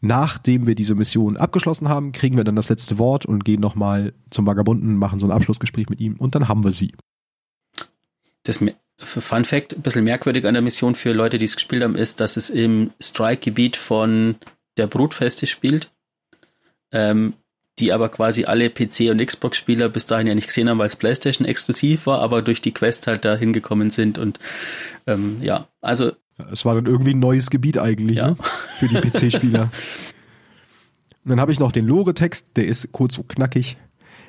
[0.00, 4.12] Nachdem wir diese Mission abgeschlossen haben, kriegen wir dann das letzte Wort und gehen nochmal
[4.30, 6.92] zum Vagabunden, machen so ein Abschlussgespräch mit ihm und dann haben wir sie.
[8.42, 8.58] Das
[8.98, 12.20] Fun Fact, ein bisschen merkwürdig an der Mission für Leute, die es gespielt haben, ist,
[12.20, 14.36] dass es im Strike-Gebiet von
[14.76, 15.90] der Brutfeste spielt,
[16.92, 17.34] ähm,
[17.82, 20.94] die aber quasi alle PC- und Xbox-Spieler bis dahin ja nicht gesehen haben, weil es
[20.94, 24.38] PlayStation exklusiv war, aber durch die Quest halt da hingekommen sind und
[25.08, 26.12] ähm, ja, also.
[26.52, 28.30] Es war dann irgendwie ein neues Gebiet eigentlich, ja.
[28.30, 28.36] ne?
[28.78, 29.62] Für die PC-Spieler.
[29.62, 29.70] und
[31.24, 33.76] dann habe ich noch den Lore-Text, der ist kurz und knackig.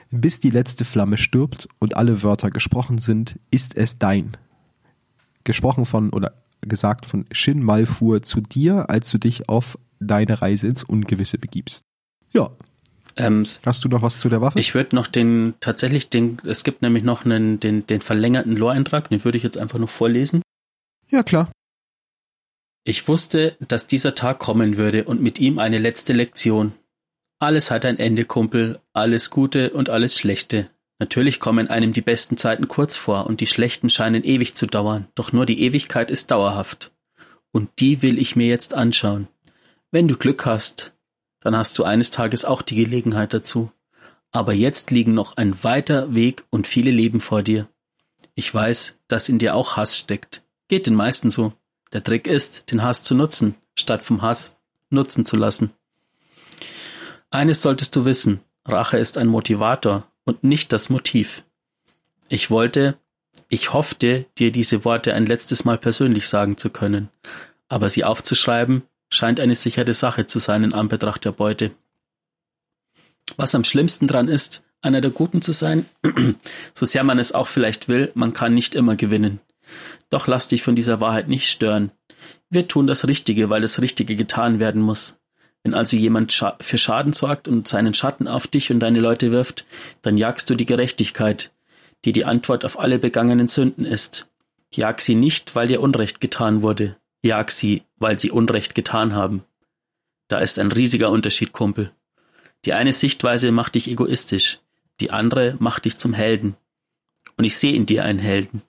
[0.09, 4.35] Bis die letzte Flamme stirbt und alle Wörter gesprochen sind, ist es dein
[5.43, 10.67] gesprochen von oder gesagt von Shin Malfur zu dir, als du dich auf deine Reise
[10.67, 11.83] ins Ungewisse begibst.
[12.31, 12.51] Ja.
[13.15, 14.59] Ähm, Hast du noch was zu der Waffe?
[14.59, 19.09] Ich würde noch den, tatsächlich den, es gibt nämlich noch einen, den, den verlängerten Lore-Eintrag,
[19.09, 20.41] den würde ich jetzt einfach noch vorlesen.
[21.09, 21.51] Ja, klar.
[22.85, 26.73] Ich wusste, dass dieser Tag kommen würde und mit ihm eine letzte Lektion.
[27.39, 30.69] Alles hat ein Ende, Kumpel, alles Gute und alles Schlechte.
[30.99, 35.07] Natürlich kommen einem die besten Zeiten kurz vor und die schlechten scheinen ewig zu dauern,
[35.15, 36.91] doch nur die Ewigkeit ist dauerhaft.
[37.51, 39.27] Und die will ich mir jetzt anschauen.
[39.91, 40.93] Wenn du Glück hast,
[41.43, 43.71] dann hast du eines Tages auch die Gelegenheit dazu.
[44.31, 47.67] Aber jetzt liegen noch ein weiter Weg und viele Leben vor dir.
[48.33, 50.43] Ich weiß, dass in dir auch Hass steckt.
[50.69, 51.53] Geht den meisten so.
[51.91, 54.57] Der Trick ist, den Hass zu nutzen, statt vom Hass
[54.89, 55.71] nutzen zu lassen.
[57.29, 61.43] Eines solltest du wissen, Rache ist ein Motivator und nicht das Motiv.
[62.29, 62.97] Ich wollte,
[63.49, 67.09] ich hoffte, dir diese Worte ein letztes Mal persönlich sagen zu können,
[67.67, 68.83] aber sie aufzuschreiben
[69.13, 71.71] scheint eine sichere Sache zu sein in Anbetracht der Beute.
[73.37, 75.85] Was am schlimmsten dran ist, einer der Guten zu sein,
[76.73, 79.39] so sehr man es auch vielleicht will, man kann nicht immer gewinnen.
[80.09, 81.91] Doch lass dich von dieser Wahrheit nicht stören.
[82.49, 85.17] Wir tun das Richtige, weil das Richtige getan werden muss.
[85.63, 89.31] Wenn also jemand scha für Schaden sorgt und seinen Schatten auf dich und deine Leute
[89.31, 89.65] wirft,
[90.01, 91.51] dann jagst du die Gerechtigkeit,
[92.03, 94.27] die die Antwort auf alle begangenen Sünden ist.
[94.73, 96.97] Jag sie nicht, weil dir Unrecht getan wurde.
[97.23, 99.43] Jag sie, weil sie Unrecht getan haben.
[100.27, 101.91] Da ist ein riesiger Unterschied, Kumpel.
[102.65, 104.59] Die eine Sichtweise macht dich egoistisch,
[104.99, 106.55] die andere macht dich zum Helden.
[107.37, 108.61] Und ich sehe in dir einen Helden.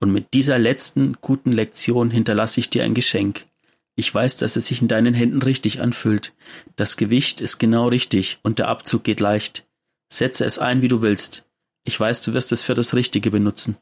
[0.00, 3.46] Und mit dieser letzten guten Lektion hinterlasse ich dir ein Geschenk.
[3.94, 6.34] Ich weiß, dass es sich in deinen Händen richtig anfühlt.
[6.74, 9.64] Das Gewicht ist genau richtig und der Abzug geht leicht.
[10.12, 11.48] Setze es ein, wie du willst.
[11.84, 13.78] Ich weiß, du wirst es für das Richtige benutzen.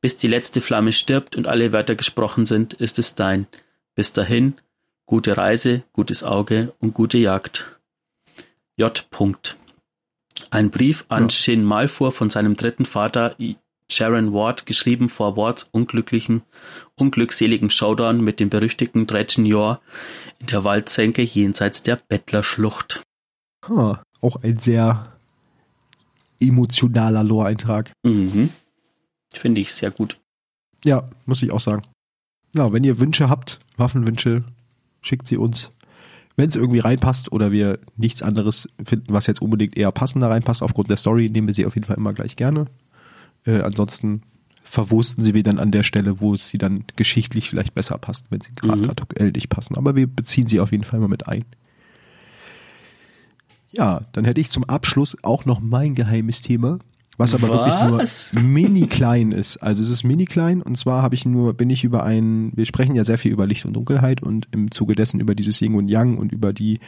[0.00, 3.46] Bis die letzte Flamme stirbt und alle Wörter gesprochen sind, ist es dein.
[3.94, 4.54] Bis dahin,
[5.06, 7.78] gute Reise, gutes Auge und gute Jagd.
[8.76, 9.06] J.
[9.10, 9.56] Punkt.
[10.50, 11.30] Ein Brief an ja.
[11.30, 13.36] Shin Malfour von seinem dritten Vater
[13.90, 16.42] Sharon Ward, geschrieben vor Wards unglücklichen,
[16.96, 19.80] unglückseligen Showdown mit dem berüchtigten Dredgen Yor
[20.38, 23.02] in der Waldsenke jenseits der Bettlerschlucht.
[23.68, 25.12] Huh, auch ein sehr
[26.40, 27.92] emotionaler Lore-Eintrag.
[28.02, 28.50] Mhm.
[29.36, 30.18] Finde ich sehr gut.
[30.84, 31.82] Ja, muss ich auch sagen.
[32.54, 34.44] Ja, wenn ihr Wünsche habt, Waffenwünsche,
[35.02, 35.70] schickt sie uns.
[36.36, 40.62] Wenn es irgendwie reinpasst oder wir nichts anderes finden, was jetzt unbedingt eher passender reinpasst
[40.62, 42.66] aufgrund der Story, nehmen wir sie auf jeden Fall immer gleich gerne.
[43.44, 44.22] Äh, ansonsten
[44.62, 48.30] verwursten sie wir dann an der Stelle, wo es sie dann geschichtlich vielleicht besser passt,
[48.30, 48.90] wenn sie gerade mhm.
[48.90, 49.76] aktuell nicht passen.
[49.76, 51.44] Aber wir beziehen sie auf jeden Fall mal mit ein.
[53.68, 56.78] Ja, dann hätte ich zum Abschluss auch noch mein geheimes Thema,
[57.16, 58.32] was aber was?
[58.32, 59.58] wirklich nur mini klein ist.
[59.58, 62.66] Also es ist mini klein und zwar habe ich nur bin ich über ein wir
[62.66, 65.74] sprechen ja sehr viel über Licht und Dunkelheit und im Zuge dessen über dieses Yin
[65.74, 66.80] und Yang und über die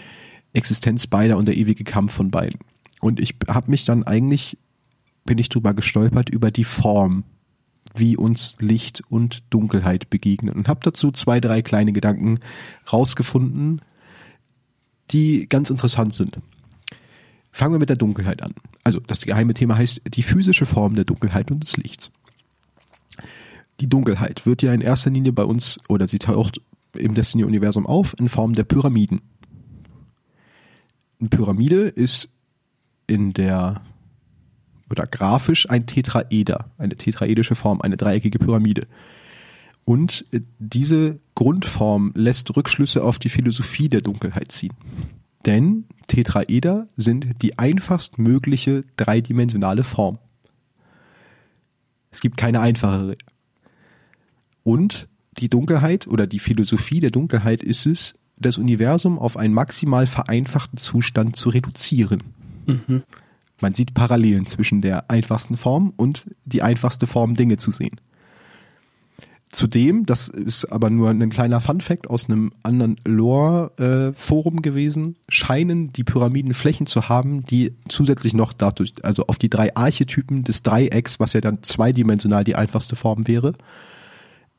[0.52, 2.60] Existenz beider und der ewige Kampf von beiden.
[3.00, 4.58] Und ich habe mich dann eigentlich
[5.24, 7.24] bin ich drüber gestolpert über die Form,
[7.94, 12.40] wie uns Licht und Dunkelheit begegnen und habe dazu zwei, drei kleine Gedanken
[12.90, 13.82] rausgefunden,
[15.10, 16.38] die ganz interessant sind.
[17.56, 18.52] Fangen wir mit der Dunkelheit an.
[18.84, 22.10] Also das geheime Thema heißt die physische Form der Dunkelheit und des Lichts.
[23.80, 26.60] Die Dunkelheit wird ja in erster Linie bei uns oder sie taucht
[26.92, 29.22] im Destiny-Universum auf in Form der Pyramiden.
[31.18, 32.28] Eine Pyramide ist
[33.06, 33.80] in der
[34.90, 38.86] oder grafisch ein Tetraeder, eine tetraedische Form, eine dreieckige Pyramide.
[39.86, 44.74] Und äh, diese Grundform lässt Rückschlüsse auf die Philosophie der Dunkelheit ziehen.
[45.46, 50.18] Denn Tetraeder sind die einfachst mögliche dreidimensionale Form.
[52.10, 53.14] Es gibt keine einfachere.
[54.62, 60.06] Und die Dunkelheit oder die Philosophie der Dunkelheit ist es, das Universum auf einen maximal
[60.06, 62.22] vereinfachten Zustand zu reduzieren.
[62.66, 63.02] Mhm.
[63.60, 68.00] Man sieht Parallelen zwischen der einfachsten Form und die einfachste Form Dinge zu sehen.
[69.56, 76.04] Zudem, das ist aber nur ein kleiner Fun-Fact aus einem anderen Lore-Forum gewesen, scheinen die
[76.04, 81.20] Pyramiden Flächen zu haben, die zusätzlich noch dadurch, also auf die drei Archetypen des Dreiecks,
[81.20, 83.54] was ja dann zweidimensional die einfachste Form wäre,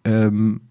[0.04, 0.62] ähm,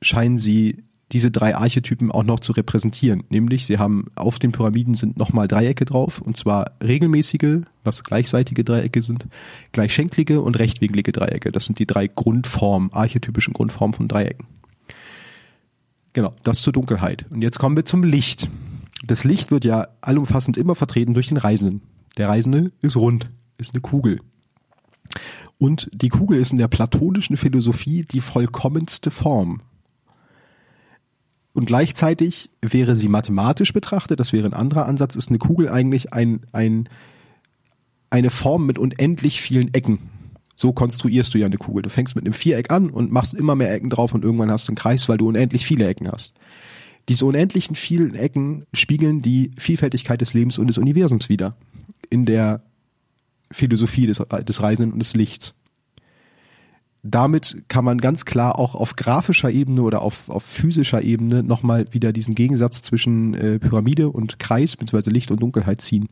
[0.00, 3.24] scheinen sie diese drei Archetypen auch noch zu repräsentieren.
[3.30, 8.62] Nämlich, sie haben auf den Pyramiden sind nochmal Dreiecke drauf, und zwar regelmäßige, was gleichseitige
[8.64, 9.26] Dreiecke sind,
[9.72, 11.50] gleichschenklige und rechtwinklige Dreiecke.
[11.50, 14.46] Das sind die drei Grundformen, archetypischen Grundformen von Dreiecken.
[16.12, 17.26] Genau, das zur Dunkelheit.
[17.30, 18.48] Und jetzt kommen wir zum Licht.
[19.06, 21.82] Das Licht wird ja allumfassend immer vertreten durch den Reisenden.
[22.18, 24.20] Der Reisende ist rund, ist eine Kugel.
[25.58, 29.62] Und die Kugel ist in der platonischen Philosophie die vollkommenste Form.
[31.52, 36.12] Und gleichzeitig wäre sie mathematisch betrachtet, das wäre ein anderer Ansatz, ist eine Kugel eigentlich
[36.12, 36.88] ein, ein,
[38.10, 39.98] eine Form mit unendlich vielen Ecken.
[40.54, 41.82] So konstruierst du ja eine Kugel.
[41.82, 44.68] Du fängst mit einem Viereck an und machst immer mehr Ecken drauf und irgendwann hast
[44.68, 46.34] du einen Kreis, weil du unendlich viele Ecken hast.
[47.08, 51.56] Diese unendlichen vielen Ecken spiegeln die Vielfältigkeit des Lebens und des Universums wider.
[52.10, 52.62] In der
[53.50, 55.54] Philosophie des, des Reisenden und des Lichts
[57.02, 61.84] damit kann man ganz klar auch auf grafischer Ebene oder auf, auf physischer Ebene nochmal
[61.92, 65.10] wieder diesen Gegensatz zwischen äh, Pyramide und Kreis bzw.
[65.10, 66.08] Licht und Dunkelheit ziehen.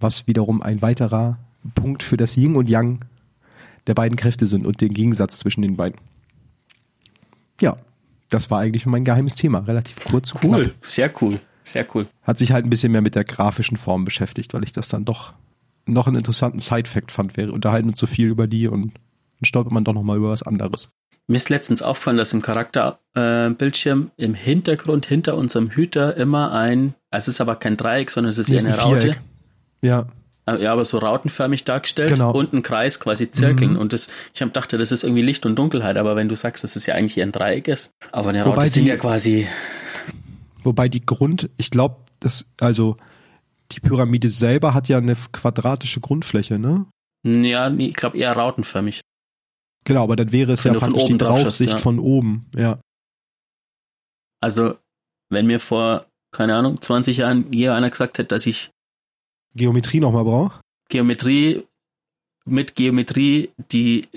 [0.00, 1.38] Was wiederum ein weiterer
[1.74, 3.00] Punkt für das Yin und Yang
[3.86, 5.98] der beiden Kräfte sind und den Gegensatz zwischen den beiden.
[7.60, 7.76] Ja,
[8.28, 9.60] das war eigentlich mein geheimes Thema.
[9.60, 10.34] Relativ kurz.
[10.42, 10.74] Cool, knapp.
[10.80, 12.06] sehr cool, sehr cool.
[12.22, 15.04] Hat sich halt ein bisschen mehr mit der grafischen Form beschäftigt, weil ich das dann
[15.04, 15.32] doch
[15.86, 17.36] noch einen interessanten Side-Fact fand.
[17.36, 18.92] Wir unterhalten uns so viel über die und
[19.42, 20.90] dann stolpert man doch nochmal über was anderes.
[21.26, 26.94] Mir ist letztens aufgefallen, dass im Charakterbildschirm äh, im Hintergrund hinter unserem Hüter immer ein,
[27.10, 29.00] also es ist aber kein Dreieck, sondern es ist eher eine Raute.
[29.02, 29.20] Viereck.
[29.82, 30.06] Ja.
[30.46, 32.32] Äh, Ja, aber so rautenförmig dargestellt Genau.
[32.32, 33.72] und ein Kreis quasi Zirkeln.
[33.74, 33.78] Mhm.
[33.78, 36.64] Und das, ich hab dachte, das ist irgendwie Licht und Dunkelheit, aber wenn du sagst,
[36.64, 38.96] dass es ja eigentlich eher ein Dreieck ist, aber eine Raute Wobei sind die- ja
[38.96, 39.46] quasi,
[40.64, 42.96] Wobei die Grund, ich glaube, das, also
[43.72, 46.86] die Pyramide selber hat ja eine quadratische Grundfläche, ne?
[47.24, 49.00] ja, ich glaube eher rautenförmig.
[49.84, 51.78] Genau, aber dann wäre es Wenn ja praktisch die Draufsicht ja.
[51.78, 52.78] von oben, ja.
[54.40, 54.76] Also,
[55.28, 58.70] wenn mir vor, keine Ahnung, 20 Jahren je einer gesagt hätte, dass ich
[59.54, 60.60] Geometrie nochmal braucht.
[60.88, 61.64] Geometrie
[62.44, 64.08] mit Geometrie die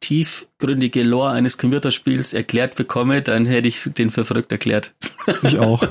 [0.00, 4.94] tiefgründige Lore eines Computerspiels erklärt bekomme, dann hätte ich den für verrückt erklärt.
[5.42, 5.82] Ich auch.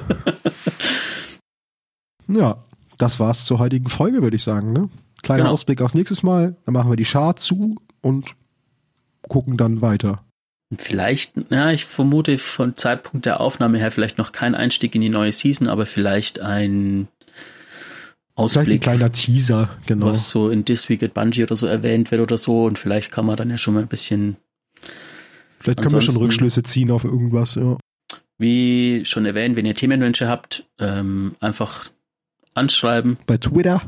[2.28, 2.64] ja,
[2.98, 4.90] das war's zur heutigen Folge, würde ich sagen, ne?
[5.24, 5.54] Kleiner Genau.
[5.54, 8.36] Ausblick aufs nächstes Mal, dann machen wir die Schar zu und
[9.28, 10.24] gucken dann weiter.
[10.78, 15.09] Vielleicht, ja, ich vermute von Zeitpunkt der Aufnahme her vielleicht noch kein Einstieg in die
[15.09, 17.09] neue Season, aber vielleicht ein
[18.34, 20.07] Vielleicht ein Ausblick, kleiner Teaser, genau.
[20.07, 23.11] was so in This Week at Bungie oder so erwähnt wird oder so und vielleicht
[23.11, 24.38] kann man dann ja schon mal ein bisschen,
[25.59, 27.78] Vielleicht können wir schon Rückschlüsse ziehen auf irgendwas, ja.
[28.38, 31.89] wie schon erwähnt, wenn ihr Themenwünsche habt, ähm, einfach
[32.55, 33.82] anschreiben, Bei Twitter.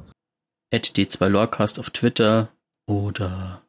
[0.72, 2.50] at d2lorecast auf Twitter
[2.86, 3.63] oder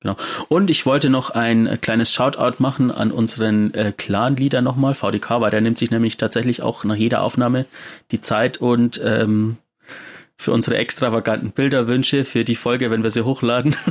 [0.00, 0.16] genau.
[0.48, 5.40] Und ich wollte noch ein äh, kleines Shoutout machen an unseren äh, Clan-Leader nochmal, VDK,
[5.40, 7.66] weil der nimmt sich nämlich tatsächlich auch nach jeder Aufnahme
[8.10, 9.58] die Zeit und ähm,
[10.36, 13.74] für unsere extravaganten Bilderwünsche für die Folge, wenn wir sie hochladen.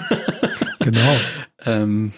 [0.86, 1.16] Genau.
[1.66, 2.14] ähm,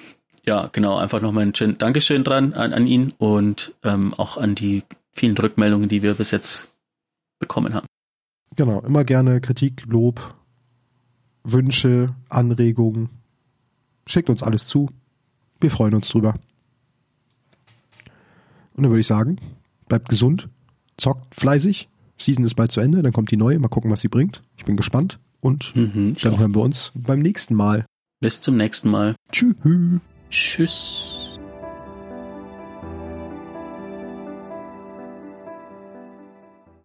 [0.45, 4.55] ja, genau, einfach nochmal ein schön Dankeschön dran an, an ihn und ähm, auch an
[4.55, 4.83] die
[5.13, 6.67] vielen Rückmeldungen, die wir bis jetzt
[7.39, 7.88] bekommen haben.
[8.55, 8.81] Genau.
[8.81, 10.35] Immer gerne Kritik, Lob,
[11.43, 13.09] Wünsche, Anregungen.
[14.07, 14.89] Schickt uns alles zu.
[15.59, 16.33] Wir freuen uns drüber.
[18.75, 19.37] Und dann würde ich sagen,
[19.87, 20.49] bleibt gesund,
[20.97, 21.89] zockt fleißig.
[22.19, 23.59] Season ist bald zu Ende, dann kommt die neue.
[23.59, 24.41] Mal gucken, was sie bringt.
[24.57, 25.19] Ich bin gespannt.
[25.39, 26.39] Und Mhm, dann auch.
[26.39, 27.85] hören wir uns beim nächsten Mal.
[28.19, 29.15] Bis zum nächsten Mal.
[29.31, 29.55] Tschüss.
[30.31, 31.26] Tschüss.